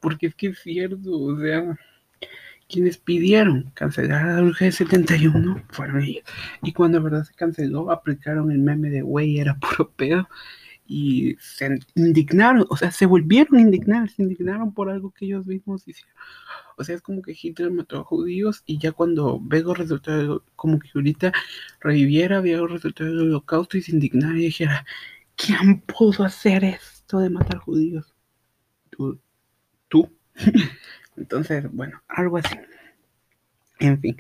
Porque 0.00 0.29
es 0.29 0.35
que 0.35 0.49
es 0.49 0.61
cierto, 0.61 1.11
o 1.11 1.41
sea, 1.41 1.77
quienes 2.69 2.99
pidieron 2.99 3.73
cancelar 3.75 4.29
a 4.29 4.35
la 4.35 4.43
bruja 4.43 4.67
de 4.67 4.73
71 4.73 5.65
fueron 5.71 6.03
ellos. 6.03 6.25
Y 6.62 6.73
cuando 6.73 6.99
de 6.99 7.05
verdad 7.05 7.25
se 7.25 7.35
canceló, 7.35 7.91
aplicaron 7.91 8.53
el 8.53 8.59
meme 8.59 8.91
de 8.91 9.03
güey, 9.03 9.38
era 9.41 9.59
puro 9.59 9.91
pedo 9.91 10.29
y 10.90 11.37
se 11.38 11.78
indignaron, 11.95 12.66
o 12.71 12.76
sea, 12.76 12.90
se 12.90 13.04
volvieron 13.04 13.59
a 13.59 13.61
indignar, 13.61 14.09
se 14.09 14.23
indignaron 14.23 14.73
por 14.73 14.88
algo 14.88 15.11
que 15.11 15.26
ellos 15.26 15.47
mismos 15.47 15.87
hicieron. 15.87 16.14
O 16.78 16.85
sea, 16.85 16.95
es 16.95 17.02
como 17.02 17.21
que 17.21 17.37
Hitler 17.40 17.71
mató 17.71 17.99
a 18.00 18.04
judíos 18.04 18.62
y 18.64 18.78
ya 18.78 18.92
cuando 18.92 19.38
Vego 19.38 19.75
resultó 19.75 20.45
como 20.57 20.78
que 20.78 20.88
ahorita 20.95 21.33
reviviera, 21.80 22.40
Vego 22.40 22.66
resultó 22.66 23.04
del 23.04 23.21
holocausto 23.21 23.76
y 23.76 23.83
se 23.83 23.92
indignara 23.92 24.38
y 24.38 24.45
dijera, 24.45 24.87
¿quién 25.37 25.83
pudo 25.83 26.25
hacer 26.25 26.64
esto 26.64 27.18
de 27.18 27.28
matar 27.28 27.59
judíos? 27.59 28.14
Tú. 28.88 29.21
¿Tú? 29.88 30.11
Entonces, 31.16 31.71
bueno, 31.71 32.02
algo 32.09 32.38
así. 32.38 32.57
En 33.78 34.00
fin. 34.00 34.16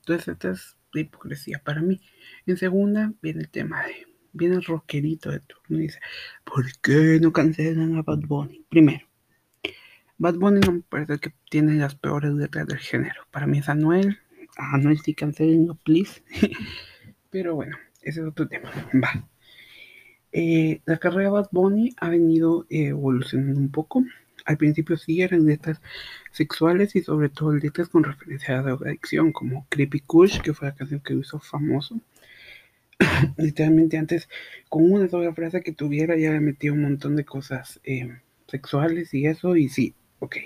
Entonces, 0.00 0.28
esta 0.28 0.52
es 0.52 0.76
la 0.92 1.02
hipocresía 1.02 1.60
para 1.62 1.82
mí. 1.82 2.00
En 2.46 2.56
segunda, 2.56 3.12
viene 3.20 3.40
el 3.42 3.50
tema 3.50 3.82
de 3.82 4.07
viene 4.32 4.56
el 4.56 4.64
rockerito 4.64 5.30
de 5.30 5.40
turno 5.40 5.78
y 5.78 5.82
dice, 5.82 6.00
¿por 6.44 6.64
qué 6.80 7.18
no 7.20 7.32
cancelan 7.32 7.96
a 7.96 8.02
Bad 8.02 8.20
Bunny? 8.26 8.64
Primero, 8.68 9.06
Bad 10.18 10.34
Bunny 10.34 10.60
no 10.60 10.72
me 10.72 10.80
parece 10.80 11.18
que 11.18 11.32
tiene 11.48 11.74
las 11.74 11.94
peores 11.94 12.32
letras 12.32 12.66
del 12.66 12.78
género. 12.78 13.22
Para 13.30 13.46
mí 13.46 13.58
es 13.58 13.68
Anuel. 13.68 14.18
Anuel 14.56 14.98
sí 14.98 15.14
no 15.20 15.76
please. 15.76 16.22
Pero 17.30 17.54
bueno, 17.54 17.76
ese 18.02 18.20
es 18.20 18.26
otro 18.26 18.48
tema. 18.48 18.70
Va. 18.94 19.28
Eh, 20.32 20.82
la 20.86 20.98
carrera 20.98 21.24
de 21.24 21.30
Bad 21.30 21.48
Bunny 21.52 21.94
ha 21.98 22.08
venido 22.08 22.66
evolucionando 22.68 23.60
un 23.60 23.70
poco. 23.70 24.04
Al 24.44 24.56
principio 24.56 24.96
sí 24.96 25.22
eran 25.22 25.46
letras 25.46 25.80
sexuales 26.32 26.96
y 26.96 27.02
sobre 27.02 27.28
todo 27.28 27.52
letras 27.52 27.88
con 27.88 28.02
referencia 28.02 28.58
a 28.58 28.62
la 28.62 28.72
adicción, 28.72 29.30
como 29.30 29.66
Creepy 29.68 30.00
Kush, 30.00 30.40
que 30.40 30.52
fue 30.52 30.68
la 30.68 30.74
canción 30.74 31.00
que 31.00 31.14
hizo 31.14 31.38
famoso. 31.38 32.00
literalmente 33.36 33.96
antes 33.96 34.28
con 34.68 34.90
una 34.90 35.08
sola 35.08 35.32
frase 35.34 35.62
que 35.62 35.72
tuviera 35.72 36.16
ya 36.16 36.32
le 36.32 36.40
metía 36.40 36.72
un 36.72 36.82
montón 36.82 37.16
de 37.16 37.24
cosas 37.24 37.80
eh, 37.84 38.20
sexuales 38.46 39.14
y 39.14 39.26
eso 39.26 39.56
y 39.56 39.68
sí, 39.68 39.94
ok. 40.18 40.36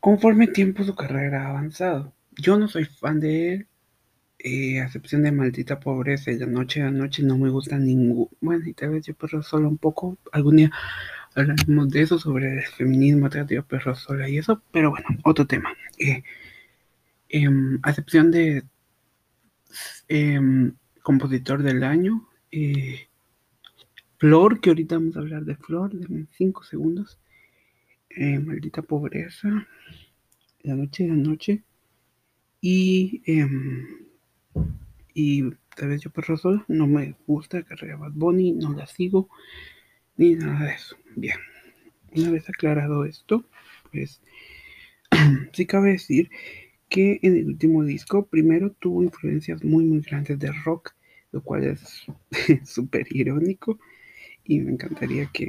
Conforme 0.00 0.48
tiempo 0.48 0.82
su 0.84 0.94
carrera 0.94 1.46
ha 1.46 1.50
avanzado. 1.50 2.12
Yo 2.32 2.58
no 2.58 2.66
soy 2.66 2.84
fan 2.86 3.20
de 3.20 3.54
él, 3.54 3.68
eh, 4.38 4.80
a 4.80 4.86
excepción 4.86 5.22
de 5.22 5.30
maldita 5.30 5.78
pobreza 5.78 6.32
y 6.32 6.38
la 6.38 6.46
noche 6.46 6.82
a 6.82 6.90
noche 6.90 7.22
no 7.22 7.38
me 7.38 7.50
gusta 7.50 7.78
ningún. 7.78 8.28
Bueno, 8.40 8.66
y 8.66 8.74
tal 8.74 8.90
vez 8.90 9.06
yo 9.06 9.14
perro 9.14 9.42
sola 9.42 9.68
un 9.68 9.78
poco. 9.78 10.18
Algún 10.32 10.56
día 10.56 10.70
hablaremos 11.34 11.88
de 11.90 12.02
eso, 12.02 12.18
sobre 12.18 12.54
el 12.54 12.62
feminismo 12.66 13.26
atractivo 13.26 13.62
perro 13.64 13.94
sola 13.94 14.28
y 14.28 14.38
eso, 14.38 14.62
pero 14.72 14.90
bueno, 14.90 15.06
otro 15.24 15.46
tema. 15.46 15.72
Eh, 15.98 16.22
em, 17.28 17.78
a 17.82 17.90
excepción 17.90 18.30
de 18.30 18.64
Em, 20.08 20.74
compositor 21.02 21.62
del 21.62 21.82
año. 21.84 22.28
Eh, 22.50 23.08
Flor, 24.18 24.60
que 24.60 24.70
ahorita 24.70 24.96
vamos 24.96 25.16
a 25.16 25.20
hablar 25.20 25.44
de 25.44 25.56
Flor, 25.56 25.92
de 25.92 26.26
5 26.32 26.62
segundos. 26.64 27.18
Eh, 28.10 28.38
maldita 28.38 28.82
pobreza. 28.82 29.66
La 30.62 30.74
noche 30.74 31.04
de 31.04 31.08
la 31.10 31.16
noche. 31.16 31.62
Y, 32.60 33.22
em, 33.26 34.06
y 35.14 35.50
tal 35.74 35.88
vez 35.88 36.02
yo 36.02 36.10
perro 36.10 36.36
solo. 36.36 36.64
No 36.68 36.86
me 36.86 37.16
gusta 37.26 37.62
carrera 37.62 37.96
Bad 37.96 38.12
Bunny, 38.12 38.52
no 38.52 38.72
la 38.72 38.86
sigo. 38.86 39.28
Ni 40.16 40.36
nada 40.36 40.66
de 40.66 40.74
eso. 40.74 40.96
Bien. 41.16 41.38
Una 42.14 42.30
vez 42.30 42.48
aclarado 42.48 43.06
esto, 43.06 43.48
pues 43.90 44.20
sí 45.52 45.66
cabe 45.66 45.92
decir 45.92 46.30
que 46.92 47.18
en 47.22 47.36
el 47.36 47.46
último 47.46 47.82
disco 47.84 48.26
primero 48.26 48.70
tuvo 48.72 49.02
influencias 49.02 49.64
muy 49.64 49.82
muy 49.86 50.00
grandes 50.00 50.38
de 50.38 50.52
rock, 50.52 50.94
lo 51.32 51.42
cual 51.42 51.64
es 51.64 52.04
súper 52.68 53.06
irónico 53.10 53.78
y 54.44 54.60
me 54.60 54.72
encantaría 54.72 55.30
que, 55.32 55.48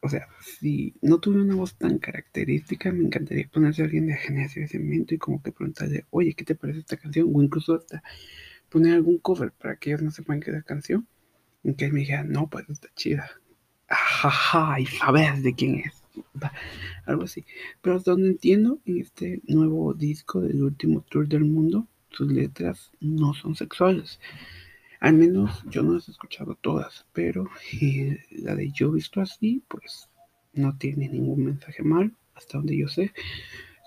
o 0.00 0.08
sea, 0.10 0.28
si 0.42 0.94
no 1.00 1.18
tuve 1.18 1.40
una 1.40 1.54
voz 1.54 1.76
tan 1.76 1.98
característica, 1.98 2.92
me 2.92 3.06
encantaría 3.06 3.48
ponerse 3.50 3.82
alguien 3.82 4.06
de 4.08 4.16
generación 4.16 4.66
de 4.66 4.68
cemento 4.68 5.14
y 5.14 5.18
como 5.18 5.42
que 5.42 5.50
preguntarle, 5.50 6.04
oye, 6.10 6.34
¿qué 6.34 6.44
te 6.44 6.54
parece 6.54 6.80
esta 6.80 6.98
canción? 6.98 7.30
O 7.34 7.42
incluso 7.42 7.76
hasta 7.76 8.02
poner 8.68 8.92
algún 8.94 9.16
cover 9.18 9.52
para 9.52 9.76
que 9.76 9.90
ellos 9.90 10.02
no 10.02 10.10
sepan 10.10 10.40
qué 10.40 10.50
es 10.50 10.56
la 10.56 10.62
canción. 10.62 11.08
Y 11.62 11.74
que 11.74 11.86
él 11.86 11.92
me 11.92 12.00
dijera, 12.00 12.24
no, 12.24 12.48
pues 12.50 12.68
está 12.68 12.88
chida. 12.96 13.30
Ajaja, 13.88 14.80
y 14.80 14.86
sabes 14.86 15.42
de 15.42 15.54
quién 15.54 15.76
es 15.80 15.99
algo 17.06 17.24
así. 17.24 17.44
Pero 17.80 17.96
hasta 17.96 18.12
donde 18.12 18.28
entiendo, 18.28 18.80
en 18.86 19.00
este 19.00 19.40
nuevo 19.46 19.94
disco 19.94 20.40
del 20.40 20.62
último 20.62 21.04
tour 21.08 21.28
del 21.28 21.44
mundo, 21.44 21.86
sus 22.10 22.30
letras 22.30 22.92
no 23.00 23.34
son 23.34 23.54
sexuales. 23.54 24.20
Al 25.00 25.14
menos 25.14 25.64
yo 25.70 25.82
no 25.82 25.94
las 25.94 26.08
he 26.08 26.12
escuchado 26.12 26.56
todas, 26.56 27.06
pero 27.12 27.48
eh, 27.80 28.18
la 28.30 28.54
de 28.54 28.70
Yo 28.70 28.92
visto 28.92 29.20
así, 29.20 29.62
pues 29.68 30.10
no 30.52 30.76
tiene 30.76 31.08
ningún 31.08 31.44
mensaje 31.44 31.82
mal, 31.82 32.14
hasta 32.34 32.58
donde 32.58 32.76
yo 32.76 32.88
sé. 32.88 33.12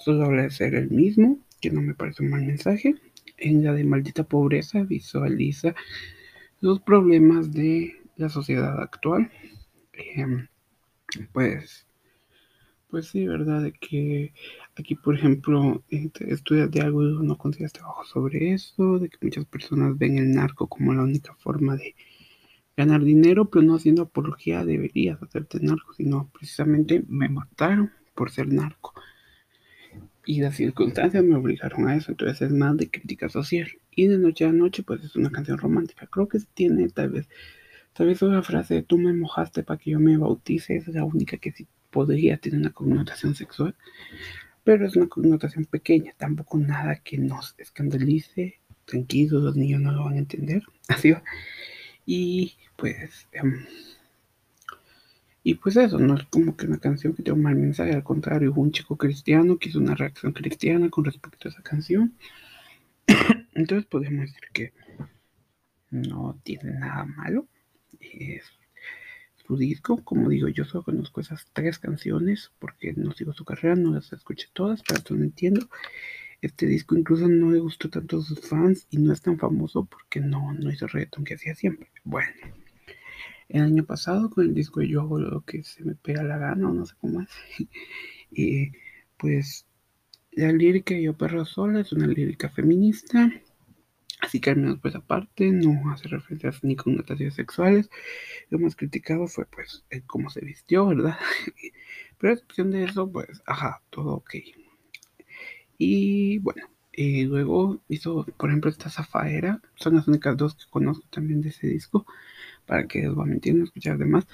Solo 0.03 0.25
habla 0.25 0.44
de 0.44 0.51
ser 0.51 0.75
el 0.75 0.89
mismo, 0.89 1.39
que 1.62 1.70
no 1.70 1.82
me 1.82 1.94
parece 1.94 2.24
un 2.24 2.32
mal 2.32 2.44
mensaje. 2.44 2.96
En 3.38 3.63
la 3.63 3.74
de 3.74 3.84
Maldita 3.84 4.24
Pobreza 4.24 4.84
visualiza 4.84 5.75
los 6.62 6.80
problemas 6.80 7.53
de 7.53 7.96
la 8.15 8.30
sociedad 8.30 8.82
actual. 8.82 9.32
Em, 9.94 10.48
pues 11.32 11.86
pues 12.94 13.08
sí, 13.08 13.26
¿verdad? 13.26 13.64
De 13.64 13.72
que 13.72 14.36
aquí, 14.76 14.94
por 14.94 15.16
ejemplo, 15.16 15.84
estudias 15.90 16.70
de 16.70 16.82
algo 16.82 17.04
y 17.04 17.26
no 17.26 17.40
consigues 17.40 17.74
trabajo 17.74 18.06
sobre 18.06 18.54
eso, 18.54 19.00
de 19.00 19.10
que 19.10 19.18
muchas 19.20 19.46
personas 19.46 19.98
ven 19.98 20.20
el 20.20 20.32
narco 20.32 20.68
como 20.68 20.94
la 20.94 21.02
única 21.02 21.34
forma 21.34 21.76
de 21.76 21.96
ganar 22.78 23.04
dinero, 23.04 23.50
pero 23.50 23.66
no 23.66 23.74
haciendo 23.74 24.04
apología 24.04 24.64
deberías 24.64 25.20
hacerte 25.24 25.60
narco, 25.60 25.92
sino 25.96 26.30
precisamente 26.32 27.04
me 27.08 27.30
mataron 27.30 27.92
por 28.14 28.30
ser 28.30 28.54
narco. 28.54 28.94
Y 30.24 30.42
las 30.42 30.56
circunstancias 30.56 31.24
me 31.24 31.36
obligaron 31.36 31.88
a 31.88 31.96
eso, 31.96 32.12
entonces 32.12 32.44
es 32.44 32.52
más 32.52 32.78
de 32.78 32.92
crítica 32.92 33.28
social. 33.28 33.72
Y 33.90 34.06
de 34.06 34.20
noche 34.20 34.46
a 34.46 34.52
noche, 34.52 34.84
pues 34.84 35.04
es 35.04 35.16
una 35.16 35.32
canción 35.32 35.58
romántica. 35.58 36.06
Creo 36.06 36.28
que 36.28 36.38
tiene 36.54 36.90
tal 36.90 37.10
vez 37.10 37.28
Tal 37.94 38.08
vez 38.08 38.24
una 38.24 38.42
frase 38.42 38.82
tú 38.82 38.98
me 38.98 39.14
mojaste 39.14 39.62
para 39.64 39.78
que 39.80 39.92
yo 39.92 40.00
me 40.00 40.18
bautice 40.18 40.76
es 40.78 40.88
la 40.88 41.04
única 41.04 41.38
que 41.38 41.52
sí 41.52 41.68
podría 41.94 42.38
tener 42.38 42.60
una 42.60 42.72
connotación 42.72 43.36
sexual, 43.36 43.76
pero 44.64 44.88
es 44.88 44.96
una 44.96 45.08
connotación 45.08 45.66
pequeña, 45.66 46.14
tampoco 46.18 46.58
nada 46.58 46.96
que 46.98 47.18
nos 47.18 47.56
escandalice. 47.58 48.60
Tranquilos, 48.86 49.44
los 49.44 49.56
niños 49.56 49.80
no 49.80 49.94
lo 49.94 50.04
van 50.06 50.16
a 50.16 50.20
entender. 50.20 50.64
Así 50.90 51.12
va. 51.12 51.24
Y 52.06 52.56
pues. 52.76 53.28
Um, 53.42 53.54
y 55.46 55.56
pues 55.56 55.76
eso, 55.76 56.00
no 56.00 56.16
es 56.16 56.24
como 56.24 56.56
que 56.56 56.66
una 56.66 56.78
canción 56.78 57.14
que 57.14 57.22
tenga 57.22 57.36
un 57.36 57.44
mal 57.44 57.56
mensaje, 57.56 57.94
al 57.94 58.04
contrario, 58.04 58.54
un 58.56 58.72
chico 58.72 58.98
cristiano 58.98 59.58
que 59.58 59.70
hizo 59.70 59.80
una 59.80 59.94
reacción 59.94 60.32
cristiana 60.32 60.90
con 60.90 61.04
respecto 61.04 61.48
a 61.48 61.52
esa 61.52 61.62
canción. 61.62 62.14
Entonces 63.54 63.86
podemos 63.86 64.22
decir 64.22 64.44
que 64.54 64.74
no 65.92 66.40
tiene 66.44 66.72
nada 66.72 67.04
malo. 67.06 67.46
Es 68.00 68.44
su 69.46 69.58
disco, 69.58 70.04
como 70.04 70.30
digo, 70.30 70.48
yo 70.48 70.66
solo 70.66 70.84
conozco 70.84 71.22
esas 71.22 71.46
tres 71.54 71.80
canciones 71.80 72.52
porque 72.60 72.94
no 72.94 73.12
sigo 73.12 73.34
su 73.34 73.46
carrera, 73.46 73.76
no 73.76 73.92
las 73.92 74.14
escuché 74.14 74.48
todas, 74.54 74.82
pero 74.84 75.00
esto 75.00 75.16
no 75.16 75.24
entiendo. 75.24 75.68
Este 76.42 76.66
disco 76.66 76.98
incluso 76.98 77.28
no 77.28 77.52
le 77.52 77.60
gustó 77.60 77.90
tanto 77.90 78.20
a 78.20 78.22
sus 78.22 78.42
fans 78.42 78.88
y 78.90 78.98
no 78.98 79.14
es 79.14 79.22
tan 79.22 79.38
famoso 79.38 79.86
porque 79.86 80.20
no, 80.20 80.54
no 80.54 80.72
hizo 80.72 80.88
reggaeton 80.88 81.24
que 81.24 81.36
hacía 81.36 81.56
siempre. 81.56 81.90
Bueno, 82.04 82.32
el 83.50 83.62
año 83.62 83.86
pasado 83.86 84.30
con 84.30 84.46
el 84.46 84.54
disco 84.54 84.82
Yo 84.82 85.02
hago 85.02 85.20
lo 85.20 85.42
que 85.42 85.64
se 85.64 85.84
me 85.84 85.96
pega 85.96 86.24
la 86.24 86.38
gana 86.38 86.70
o 86.70 86.74
no 86.74 86.86
sé 86.86 86.96
cómo 87.00 87.22
es. 87.22 87.30
y 88.32 88.72
pues 89.18 89.66
la 90.32 90.52
lírica 90.52 90.98
Yo 90.98 91.16
Perro 91.16 91.46
Sola 91.46 91.82
es 91.82 91.92
una 91.94 92.08
lírica 92.08 92.50
feminista. 92.50 93.32
Así 94.24 94.39
que 94.39 94.51
al 94.51 94.56
menos 94.56 94.80
pues 94.82 94.96
aparte 94.96 95.51
no 95.51 95.92
hace 95.92 96.08
referencias 96.08 96.63
ni 96.63 96.77
connotaciones 96.77 97.36
sexuales. 97.36 97.89
Lo 98.50 98.58
más 98.58 98.75
criticado 98.77 99.27
fue 99.27 99.46
pues 99.46 99.84
cómo 100.08 100.30
se 100.30 100.39
vistió, 100.39 100.88
¿verdad? 100.88 101.18
Pero 102.18 102.32
a 102.32 102.34
excepción 102.36 102.72
de 102.72 102.86
eso, 102.86 103.12
pues, 103.12 103.44
ajá, 103.46 103.82
todo 103.89 104.13
ok. 104.15 104.36
Y 105.77 106.38
bueno, 106.39 106.70
y 106.94 107.25
luego 107.25 107.82
hizo, 107.89 108.25
por 108.38 108.50
ejemplo, 108.50 108.72
esta 108.72 108.89
Zafaera. 108.89 109.62
Son 109.75 109.96
las 109.96 110.08
únicas 110.08 110.38
dos 110.38 110.56
que 110.56 110.63
conozco 110.70 111.06
también 111.10 111.42
de 111.42 111.50
ese 111.50 111.68
disco 111.68 112.06
para 112.65 112.88
que 112.88 113.10
os 113.10 113.20
va 113.20 113.25
mintiendo 113.25 113.65
escuchar 113.65 113.98
demás. 113.98 114.25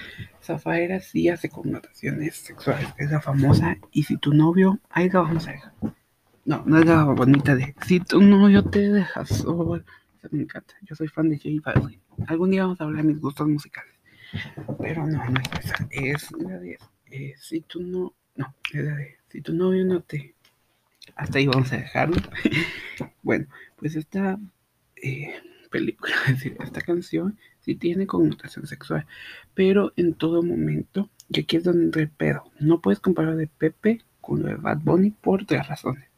Zafaera 0.44 1.00
sí 1.00 1.30
hace 1.30 1.50
connotaciones 1.50 2.36
sexuales, 2.36 2.90
es 3.00 3.10
la 3.10 3.22
famosa, 3.22 3.80
y 3.92 4.04
si 4.04 4.18
tu 4.18 4.36
novio, 4.36 4.80
ahí 4.92 5.10
la 5.10 5.22
vamos 5.22 5.48
a 5.48 5.54
dejar. 5.54 5.74
No, 6.50 6.64
no 6.66 6.80
es 6.80 6.86
la 6.88 7.04
bonita 7.04 7.56
de, 7.56 7.76
si 7.86 8.00
tu 8.00 8.20
novio 8.20 8.64
te 8.64 8.90
dejas, 8.90 9.46
me 10.32 10.42
encanta, 10.42 10.74
yo 10.82 10.96
soy 10.96 11.08
fan 11.08 11.30
de 11.30 11.38
J 11.38 11.50
Balvin. 11.64 12.02
Algún 12.26 12.50
día 12.50 12.64
vamos 12.64 12.82
a 12.82 12.86
hablar 12.86 13.06
de 13.06 13.14
mis 13.14 13.22
gustos 13.22 13.48
musicales, 13.48 13.94
pero 14.80 15.06
no, 15.06 15.24
no 15.30 15.40
es 15.40 15.64
esa, 15.64 15.88
es 15.92 16.32
la 16.32 16.58
de, 16.58 16.80
si 17.38 17.62
tu 17.62 17.84
no, 17.84 18.16
no, 18.36 18.56
es 18.74 18.84
la 18.84 18.96
de, 18.96 19.18
si 19.28 19.42
tu 19.42 19.54
novio 19.54 19.86
no 19.86 20.02
te, 20.02 20.34
hasta 21.16 21.38
ahí 21.38 21.46
vamos 21.46 21.72
a 21.72 21.78
dejarlo. 21.78 22.18
bueno, 23.22 23.46
pues 23.76 23.96
esta 23.96 24.40
eh, 24.96 25.36
película, 25.70 26.16
es 26.30 26.34
decir, 26.34 26.58
esta 26.62 26.82
canción 26.82 27.38
sí 27.60 27.76
tiene 27.76 28.08
connotación 28.08 28.66
sexual, 28.66 29.06
pero 29.54 29.94
en 29.98 30.16
todo 30.16 30.42
momento, 30.42 31.12
y 31.30 31.42
aquí 31.42 31.58
es 31.58 31.64
donde 31.64 31.84
entra 31.84 32.02
el 32.02 32.10
pedo, 32.10 32.52
no 32.60 32.82
puedes 32.82 33.00
comparar 33.00 33.36
de 33.36 33.46
Pepe 33.46 34.02
con 34.20 34.42
lo 34.42 34.48
de 34.48 34.56
Bad 34.56 34.80
Bunny 34.80 35.12
por 35.12 35.46
tres 35.46 35.68
razones. 35.68 36.09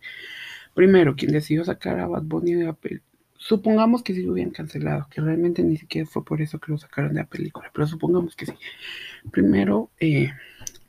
Primero, 0.73 1.15
quien 1.15 1.31
decidió 1.31 1.63
sacar 1.65 1.99
a 1.99 2.07
Bad 2.07 2.23
Bunny 2.23 2.53
de 2.53 2.65
la 2.65 2.73
película, 2.73 3.11
supongamos 3.35 4.03
que 4.03 4.13
sí 4.13 4.23
lo 4.23 4.33
hubieran 4.33 4.53
cancelado, 4.53 5.07
que 5.09 5.19
realmente 5.19 5.63
ni 5.63 5.77
siquiera 5.77 6.07
fue 6.07 6.23
por 6.23 6.41
eso 6.41 6.59
que 6.59 6.71
lo 6.71 6.77
sacaron 6.77 7.13
de 7.13 7.21
la 7.21 7.27
película, 7.27 7.69
pero 7.73 7.87
supongamos 7.87 8.35
que 8.35 8.45
sí. 8.45 8.53
Primero, 9.31 9.91
eh, 9.99 10.31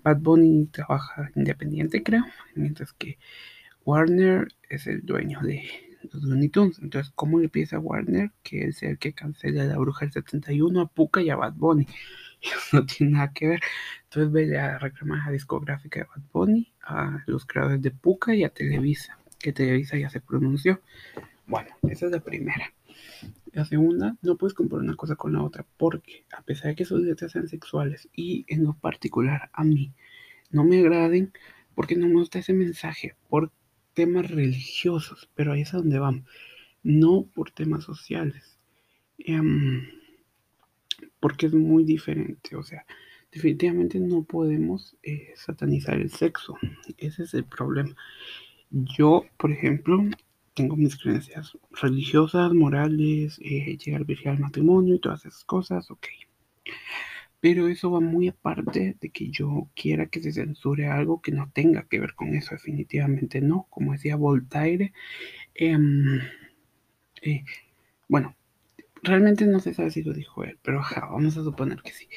Bad 0.03 0.19
Bunny 0.19 0.67
trabaja 0.67 1.31
independiente, 1.35 2.03
creo, 2.03 2.25
mientras 2.55 2.93
que 2.93 3.19
Warner 3.85 4.49
es 4.69 4.87
el 4.87 5.05
dueño 5.05 5.41
de 5.41 5.63
los 6.13 6.23
Looney 6.23 6.49
Tunes. 6.49 6.79
Entonces, 6.81 7.13
¿cómo 7.15 7.39
le 7.39 7.49
pides 7.49 7.73
a 7.73 7.79
Warner 7.79 8.31
que 8.43 8.65
él 8.65 8.75
sea 8.75 8.91
el 8.91 8.99
que 8.99 9.13
cancele 9.13 9.61
a 9.61 9.65
la 9.65 9.79
Bruja 9.79 10.05
del 10.05 10.13
71, 10.13 10.81
a 10.81 10.87
Puka 10.87 11.23
y 11.23 11.31
a 11.31 11.37
Bad 11.37 11.55
Bunny? 11.55 11.87
no 12.73 12.85
tiene 12.87 13.13
nada 13.13 13.33
que 13.33 13.49
ver. 13.49 13.61
Entonces, 14.05 14.33
ve 14.33 14.59
a 14.59 14.79
reclamar 14.79 15.29
a 15.29 15.33
discográfica 15.33 16.01
de 16.01 16.07
Bad 16.07 16.23
Bunny, 16.33 16.73
a 16.83 17.23
los 17.27 17.47
creadores 17.47 17.83
de 17.83 17.91
Puka 17.91 18.35
y 18.35 18.45
a 18.45 18.51
Televisa, 18.51 19.19
que 19.39 19.53
Televisa 19.53 19.97
ya 19.97 20.11
se 20.11 20.21
pronunció. 20.21 20.81
Bueno, 21.47 21.71
esa 21.89 22.07
es 22.07 22.13
la 22.13 22.21
primera. 22.21 22.73
La 23.53 23.65
segunda, 23.65 24.17
no 24.23 24.37
puedes 24.37 24.55
comparar 24.55 24.85
una 24.85 24.97
cosa 24.97 25.17
con 25.17 25.35
la 25.35 25.43
otra, 25.43 25.67
porque 25.77 26.25
a 26.37 26.43
pesar 26.43 26.69
de 26.69 26.77
que 26.77 26.85
sus 26.85 27.01
letras 27.01 27.33
sean 27.33 27.49
sexuales 27.49 28.09
y 28.15 28.45
en 28.49 28.65
lo 28.65 28.75
particular 28.75 29.51
a 29.53 29.65
mí 29.65 29.93
no 30.51 30.65
me 30.65 30.79
agraden, 30.79 31.33
porque 31.75 31.97
no 31.97 32.07
me 32.07 32.15
gusta 32.15 32.39
ese 32.39 32.53
mensaje, 32.53 33.15
por 33.29 33.53
temas 33.95 34.31
religiosos, 34.31 35.29
pero 35.35 35.53
ahí 35.53 35.63
es 35.63 35.75
a 35.75 35.79
donde 35.79 35.99
vamos, 35.99 36.25
no 36.83 37.27
por 37.35 37.51
temas 37.51 37.85
sociales, 37.85 38.59
em, 39.19 39.87
porque 41.21 41.47
es 41.47 41.55
muy 41.55 41.85
diferente, 41.85 42.57
o 42.57 42.63
sea, 42.63 42.85
definitivamente 43.31 43.99
no 44.01 44.23
podemos 44.25 44.97
eh, 45.03 45.33
satanizar 45.37 45.99
el 45.99 46.11
sexo, 46.11 46.57
ese 46.99 47.25
es 47.25 47.35
el 47.35 47.45
problema. 47.45 47.95
Yo, 48.71 49.25
por 49.37 49.53
ejemplo, 49.53 50.03
tengo 50.55 50.77
mis 50.77 50.97
creencias 50.97 51.57
religiosas, 51.71 52.53
morales, 52.53 53.39
eh, 53.43 53.77
llegar 53.79 54.05
virgen 54.05 54.33
al 54.33 54.41
matrimonio 54.41 54.95
y 54.95 55.01
todas 55.01 55.25
esas 55.25 55.45
cosas, 55.45 55.91
ok. 55.91 56.07
Pero 57.41 57.69
eso 57.69 57.91
va 57.91 58.01
muy 58.01 58.29
aparte 58.29 58.97
de 59.01 59.11
que 59.11 59.29
yo 59.31 59.69
quiera 59.75 60.07
que 60.07 60.23
se 60.23 60.33
censure 60.33 60.87
algo 60.87 61.21
que 61.21 61.33
no 61.33 61.51
tenga 61.53 61.89
que 61.89 61.99
ver 61.99 62.15
con 62.15 62.35
eso, 62.35 62.55
definitivamente 62.55 63.41
no. 63.41 63.67
Como 63.71 63.93
decía 63.93 64.17
Voltaire, 64.17 64.93
em, 65.55 66.21
eh, 67.23 67.45
bueno, 68.09 68.37
realmente 69.03 69.47
no 69.47 69.61
se 69.61 69.75
sabe 69.75 69.91
si 69.91 70.03
lo 70.03 70.13
dijo 70.13 70.45
él, 70.45 70.59
pero 70.63 70.81
vamos 70.97 71.37
a 71.37 71.43
suponer 71.45 71.83
que 71.83 71.93
sí. 71.93 72.09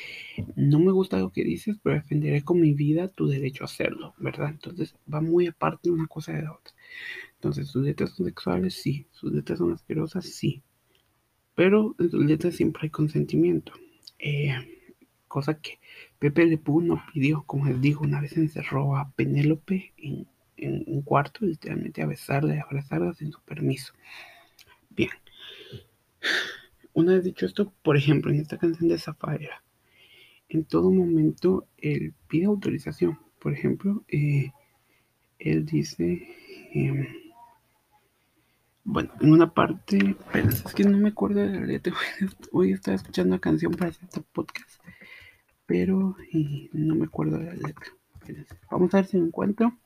No 0.56 0.80
me 0.80 0.92
gusta 0.92 1.18
lo 1.18 1.32
que 1.32 1.44
dices, 1.44 1.78
pero 1.82 1.96
defenderé 1.96 2.44
con 2.44 2.62
mi 2.62 2.74
vida 2.74 3.08
tu 3.08 3.28
derecho 3.28 3.64
a 3.64 3.66
hacerlo, 3.66 4.14
¿verdad? 4.18 4.50
Entonces 4.50 4.96
va 5.12 5.22
muy 5.22 5.48
aparte 5.48 5.90
una 5.90 6.08
cosa 6.08 6.34
de 6.34 6.44
la 6.44 6.54
otra. 6.54 6.74
Entonces, 7.36 7.68
sus 7.68 7.84
letras 7.84 8.12
son 8.12 8.26
sexuales, 8.26 8.76
sí. 8.76 9.08
Sus 9.12 9.32
letras 9.32 9.60
son 9.60 9.74
asquerosas, 9.74 10.26
sí. 10.26 10.64
Pero 11.56 11.96
en 12.00 12.10
sus 12.10 12.26
letras 12.26 12.56
siempre 12.56 12.82
hay 12.84 12.90
consentimiento. 12.90 13.74
Eh, 14.20 14.54
cosa 15.28 15.60
que 15.60 15.80
Pepe 16.20 16.46
Le 16.46 16.58
Pew 16.58 16.82
no 16.82 17.04
pidió, 17.14 17.44
como 17.44 17.66
les 17.66 17.82
digo, 17.82 18.02
una 18.02 18.22
vez 18.22 18.38
encerró 18.38 18.96
a 18.98 19.12
Penélope 19.12 19.94
en, 19.98 20.28
un 20.88 21.02
cuarto, 21.02 21.46
literalmente 21.46 22.02
a 22.02 22.08
besarla 22.08 22.56
y 22.56 22.60
abrazarla 22.60 23.14
sin 23.14 23.32
su 23.32 23.42
permiso. 23.42 23.94
Bien. 24.90 25.12
Una 26.96 27.14
vez 27.14 27.24
dicho 27.24 27.46
esto, 27.46 27.72
por 27.84 27.96
ejemplo, 27.96 28.32
en 28.32 28.40
esta 28.40 28.58
canción 28.58 28.90
de 28.90 28.98
Zafaera, 28.98 29.64
en 30.50 30.66
todo 30.66 30.90
momento 30.92 31.68
él 31.78 32.16
pide 32.28 32.46
autorización. 32.46 33.20
Por 33.40 33.54
ejemplo, 33.54 34.04
eh, 34.08 34.52
él 35.38 35.66
dice, 35.66 36.28
em, 36.74 37.06
bueno, 38.84 39.12
en 39.22 39.32
una 39.32 39.54
parte, 39.54 40.16
pero 40.34 40.50
es 40.50 40.64
que 40.74 40.84
no 40.84 40.98
me 40.98 41.10
acuerdo 41.10 41.42
de 41.42 41.60
la 41.60 41.66
letra, 41.68 41.94
hoy 42.52 42.72
estaba 42.72 42.96
escuchando 42.96 43.36
una 43.36 43.42
canción 43.42 43.72
para 43.74 43.92
hacer 43.92 44.06
este 44.06 44.22
podcast 44.22 44.82
pero 45.66 46.16
no 46.74 46.96
me 46.96 47.06
acuerdo 47.06 47.38
de 47.38 47.46
la 47.46 47.54
letra. 47.54 47.92
Vamos 48.72 48.94
a 48.94 48.98
ver 48.98 49.06
si 49.06 49.18
me 49.18 49.28
encuentro. 49.28 49.78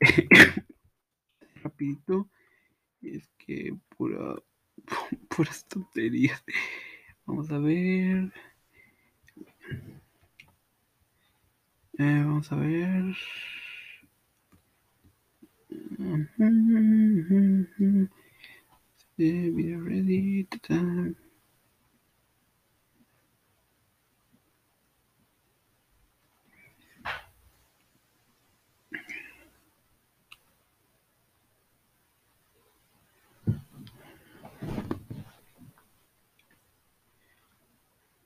Rapidito. 1.62 2.28
Es 3.02 3.28
que 3.38 3.74
pura, 3.96 4.36
puras 5.28 5.64
tonterías. 5.66 6.42
Vamos 7.26 7.50
a 7.50 7.58
ver. 7.58 8.32
Eh, 11.98 12.22
vamos 12.24 12.50
a 12.50 12.56
ver. 12.56 13.16
Video 19.16 19.80
ready. 19.80 20.48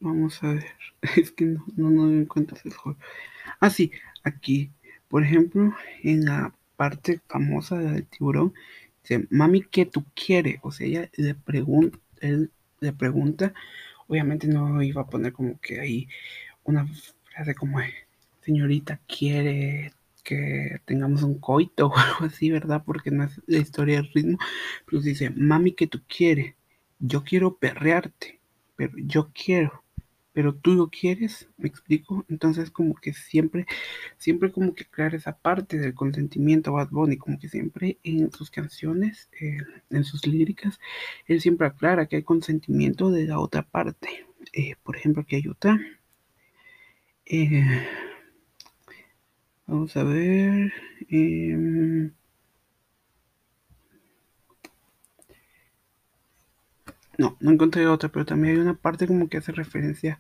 Vamos 0.05 0.43
a 0.43 0.53
ver. 0.53 0.67
Es 1.17 1.33
que 1.33 1.47
no, 1.47 1.65
no, 1.77 1.91
no 1.91 2.03
me 2.05 2.21
encuentro 2.23 2.57
el 2.65 2.75
juego. 2.75 2.99
Ah, 3.61 3.71
sí, 3.71 3.91
aquí. 4.23 4.71
Por 5.09 5.23
ejemplo, 5.25 5.75
en 6.03 6.25
la 6.27 6.55
parte 6.77 7.21
famosa 7.29 7.79
del 7.79 8.07
tiburón, 8.07 8.53
dice, 9.03 9.27
mami, 9.31 9.63
¿qué 9.63 9.87
tú 9.87 10.05
quieres? 10.15 10.59
O 10.63 10.73
sea, 10.73 10.87
ella 10.87 11.11
le 11.17 11.35
pregunta, 11.35 11.99
él 12.21 12.51
le 12.81 12.93
pregunta, 12.93 13.55
Obviamente 14.09 14.47
no 14.49 14.83
iba 14.83 15.03
a 15.03 15.07
poner 15.07 15.33
como 15.33 15.59
que 15.61 15.81
ahí 15.81 16.09
una 16.65 16.87
frase 17.33 17.55
como 17.55 17.79
señorita 18.43 19.01
quiere 19.07 19.93
que 20.23 20.81
tengamos 20.85 21.23
un 21.23 21.39
coito 21.39 21.89
o 21.89 21.97
algo 21.97 22.27
así, 22.27 22.51
¿verdad? 22.51 22.83
Porque 22.85 23.11
no 23.11 23.25
es 23.25 23.41
la 23.47 23.59
historia 23.59 23.97
del 23.97 24.13
ritmo. 24.13 24.39
Pero 24.87 25.03
dice, 25.03 25.31
mami, 25.31 25.73
que 25.73 25.87
tú 25.87 26.03
quieres? 26.07 26.55
Yo 26.99 27.25
quiero 27.25 27.57
perrearte, 27.57 28.41
pero 28.77 28.93
yo 28.99 29.31
quiero 29.35 29.84
pero 30.35 30.55
tú 30.55 30.75
lo 30.75 30.91
quieres, 30.91 31.49
me 31.57 31.69
explico. 31.69 32.27
Entonces 32.29 32.71
como 32.71 32.95
que 32.97 33.15
siempre, 33.15 33.67
siempre 34.19 34.53
como 34.53 34.75
que 34.75 34.85
aclara 34.85 35.17
esa 35.17 35.39
parte 35.39 35.79
del 35.79 35.95
consentimiento 35.95 36.73
Bad 36.73 36.91
Bunny, 36.91 37.17
como 37.17 37.39
que 37.39 37.49
siempre 37.49 37.99
en 38.03 38.33
sus 38.33 38.51
canciones, 38.51 39.31
eh, 39.41 39.59
en 39.91 40.05
sus 40.05 40.27
líricas, 40.27 40.81
él 41.27 41.41
siempre 41.41 41.69
aclara 41.69 42.07
que 42.07 42.17
hay 42.17 42.23
consentimiento 42.25 43.11
de 43.11 43.27
la 43.27 43.39
otra 43.39 43.63
parte. 43.63 44.27
Eh, 44.53 44.75
por 44.83 44.97
ejemplo, 44.97 45.23
aquí 45.23 45.37
hay 45.37 45.49
otra. 45.49 45.81
Eh, 47.27 47.87
vamos 49.67 49.97
a 49.97 50.03
ver. 50.05 50.73
No, 57.19 57.37
no 57.41 57.51
encontré 57.53 57.87
otra, 57.87 58.09
pero 58.11 58.25
también 58.25 58.57
hay 58.57 58.61
una 58.63 58.75
parte 58.75 59.07
como 59.07 59.29
que 59.29 59.39
hace 59.39 59.53
referencia 59.53 60.19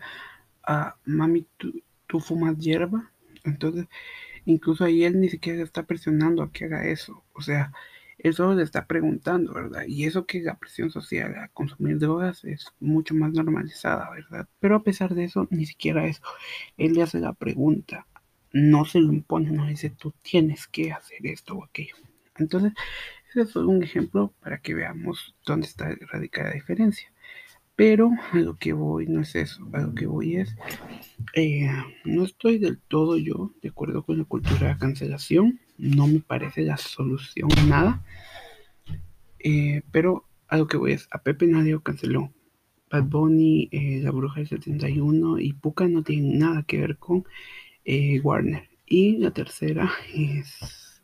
a 0.62 0.96
mami, 1.04 1.46
tú, 1.56 1.82
tú 2.06 2.20
fumas 2.20 2.58
hierba. 2.58 3.10
Entonces, 3.44 3.86
incluso 4.44 4.84
ahí 4.84 5.04
él 5.04 5.20
ni 5.20 5.28
siquiera 5.28 5.62
está 5.62 5.84
presionando 5.84 6.42
a 6.42 6.52
que 6.52 6.66
haga 6.66 6.86
eso. 6.86 7.24
O 7.34 7.42
sea, 7.42 7.72
él 8.18 8.34
solo 8.34 8.54
le 8.54 8.62
está 8.62 8.86
preguntando, 8.86 9.52
¿verdad? 9.52 9.84
Y 9.86 10.04
eso 10.04 10.26
que 10.26 10.40
la 10.40 10.58
presión 10.58 10.90
social 10.90 11.34
a 11.36 11.48
consumir 11.48 11.98
drogas 11.98 12.44
es 12.44 12.66
mucho 12.80 13.14
más 13.14 13.32
normalizada, 13.32 14.10
¿verdad? 14.10 14.48
Pero 14.60 14.76
a 14.76 14.82
pesar 14.82 15.14
de 15.14 15.24
eso, 15.24 15.46
ni 15.50 15.66
siquiera 15.66 16.06
eso. 16.06 16.22
Él 16.78 16.94
le 16.94 17.02
hace 17.02 17.20
la 17.20 17.32
pregunta, 17.32 18.06
no 18.52 18.84
se 18.84 19.00
lo 19.00 19.12
impone, 19.12 19.50
no 19.50 19.66
dice 19.66 19.90
tú 19.90 20.14
tienes 20.22 20.66
que 20.68 20.92
hacer 20.92 21.26
esto 21.26 21.56
o 21.56 21.64
aquello. 21.64 21.96
Entonces, 22.36 22.72
ese 23.40 23.50
es 23.50 23.56
un 23.56 23.82
ejemplo 23.82 24.32
para 24.40 24.58
que 24.58 24.74
veamos 24.74 25.34
dónde 25.44 25.66
está 25.66 25.94
radicada 26.12 26.50
la 26.50 26.54
diferencia. 26.54 27.12
Pero 27.76 28.10
a 28.32 28.38
lo 28.38 28.56
que 28.56 28.72
voy 28.72 29.06
no 29.08 29.22
es 29.22 29.34
eso, 29.34 29.68
a 29.72 29.80
lo 29.80 29.94
que 29.94 30.06
voy 30.06 30.36
es, 30.36 30.56
eh, 31.34 31.68
no 32.04 32.22
estoy 32.22 32.58
del 32.58 32.78
todo 32.78 33.18
yo 33.18 33.52
de 33.62 33.70
acuerdo 33.70 34.04
con 34.04 34.18
la 34.18 34.24
cultura 34.24 34.68
de 34.68 34.78
cancelación, 34.78 35.60
no 35.76 36.06
me 36.06 36.20
parece 36.20 36.62
la 36.62 36.76
solución 36.76 37.48
nada, 37.68 38.04
eh, 39.40 39.82
pero 39.90 40.24
a 40.46 40.56
lo 40.56 40.68
que 40.68 40.76
voy 40.76 40.92
es, 40.92 41.08
a 41.10 41.22
Pepe 41.22 41.48
nadie 41.48 41.72
lo 41.72 41.82
canceló, 41.82 42.32
Bad 42.90 43.04
Bunny, 43.04 43.68
eh, 43.72 44.00
La 44.04 44.12
Bruja 44.12 44.36
del 44.36 44.48
71 44.48 45.40
y 45.40 45.52
Puka 45.52 45.88
no 45.88 46.04
tienen 46.04 46.38
nada 46.38 46.62
que 46.62 46.78
ver 46.78 46.96
con 46.98 47.24
Warner. 48.22 48.68
Y 48.86 49.16
la 49.16 49.32
tercera 49.32 49.90
es, 50.14 51.02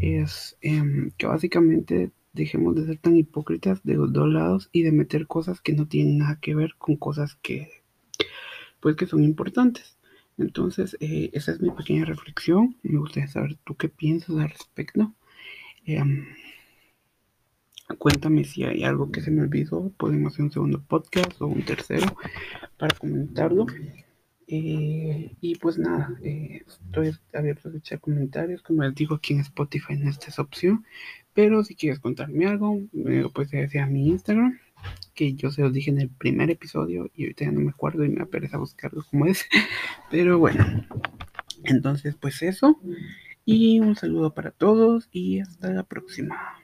es 0.00 0.56
em, 0.60 1.10
que 1.16 1.26
básicamente 1.26 2.10
dejemos 2.32 2.74
de 2.74 2.86
ser 2.86 2.98
tan 2.98 3.16
hipócritas 3.16 3.82
de 3.84 3.94
los 3.94 4.12
dos 4.12 4.28
lados 4.28 4.68
y 4.72 4.82
de 4.82 4.92
meter 4.92 5.26
cosas 5.26 5.60
que 5.60 5.72
no 5.72 5.86
tienen 5.86 6.18
nada 6.18 6.38
que 6.40 6.54
ver 6.54 6.74
con 6.78 6.96
cosas 6.96 7.36
que 7.36 7.70
pues 8.80 8.96
que 8.96 9.06
son 9.06 9.24
importantes. 9.24 9.96
Entonces, 10.36 10.96
eh, 11.00 11.30
esa 11.32 11.52
es 11.52 11.60
mi 11.60 11.70
pequeña 11.70 12.04
reflexión. 12.04 12.76
Me 12.82 12.98
gustaría 12.98 13.28
saber 13.28 13.56
tú 13.64 13.76
qué 13.76 13.88
piensas 13.88 14.36
al 14.36 14.50
respecto. 14.50 15.14
Em, 15.86 16.26
cuéntame 17.98 18.44
si 18.44 18.64
hay 18.64 18.84
algo 18.84 19.10
que 19.10 19.20
se 19.22 19.30
me 19.30 19.42
olvidó. 19.42 19.90
Podemos 19.96 20.34
hacer 20.34 20.44
un 20.44 20.52
segundo 20.52 20.82
podcast 20.82 21.40
o 21.40 21.46
un 21.46 21.64
tercero 21.64 22.16
para 22.76 22.94
comentarlo. 22.94 23.66
Eh, 24.46 25.34
y 25.40 25.54
pues 25.56 25.78
nada, 25.78 26.14
eh, 26.22 26.62
estoy 26.66 27.12
abierto 27.32 27.68
a 27.68 27.72
escuchar 27.72 28.00
comentarios. 28.00 28.62
Como 28.62 28.82
les 28.82 28.94
digo, 28.94 29.14
aquí 29.16 29.34
en 29.34 29.40
Spotify 29.40 29.96
no 29.96 30.10
está 30.10 30.28
esa 30.28 30.42
opción. 30.42 30.84
Pero 31.32 31.64
si 31.64 31.74
quieres 31.74 31.98
contarme 31.98 32.46
algo, 32.46 32.80
me 32.92 33.22
lo 33.22 33.30
puedes 33.30 33.50
decir 33.50 33.80
a 33.80 33.86
mi 33.86 34.08
Instagram, 34.08 34.58
que 35.14 35.34
yo 35.34 35.50
se 35.50 35.62
los 35.62 35.72
dije 35.72 35.90
en 35.90 36.00
el 36.00 36.08
primer 36.08 36.50
episodio 36.50 37.10
y 37.14 37.24
ahorita 37.24 37.44
ya 37.46 37.52
no 37.52 37.60
me 37.60 37.70
acuerdo 37.70 38.04
y 38.04 38.08
me 38.08 38.22
apetece 38.22 38.56
buscarlo 38.56 39.04
como 39.10 39.26
es. 39.26 39.46
Pero 40.10 40.38
bueno, 40.38 40.64
entonces 41.64 42.16
pues 42.20 42.42
eso. 42.42 42.80
Y 43.44 43.80
un 43.80 43.96
saludo 43.96 44.32
para 44.32 44.52
todos 44.52 45.08
y 45.12 45.40
hasta 45.40 45.70
la 45.70 45.82
próxima. 45.82 46.63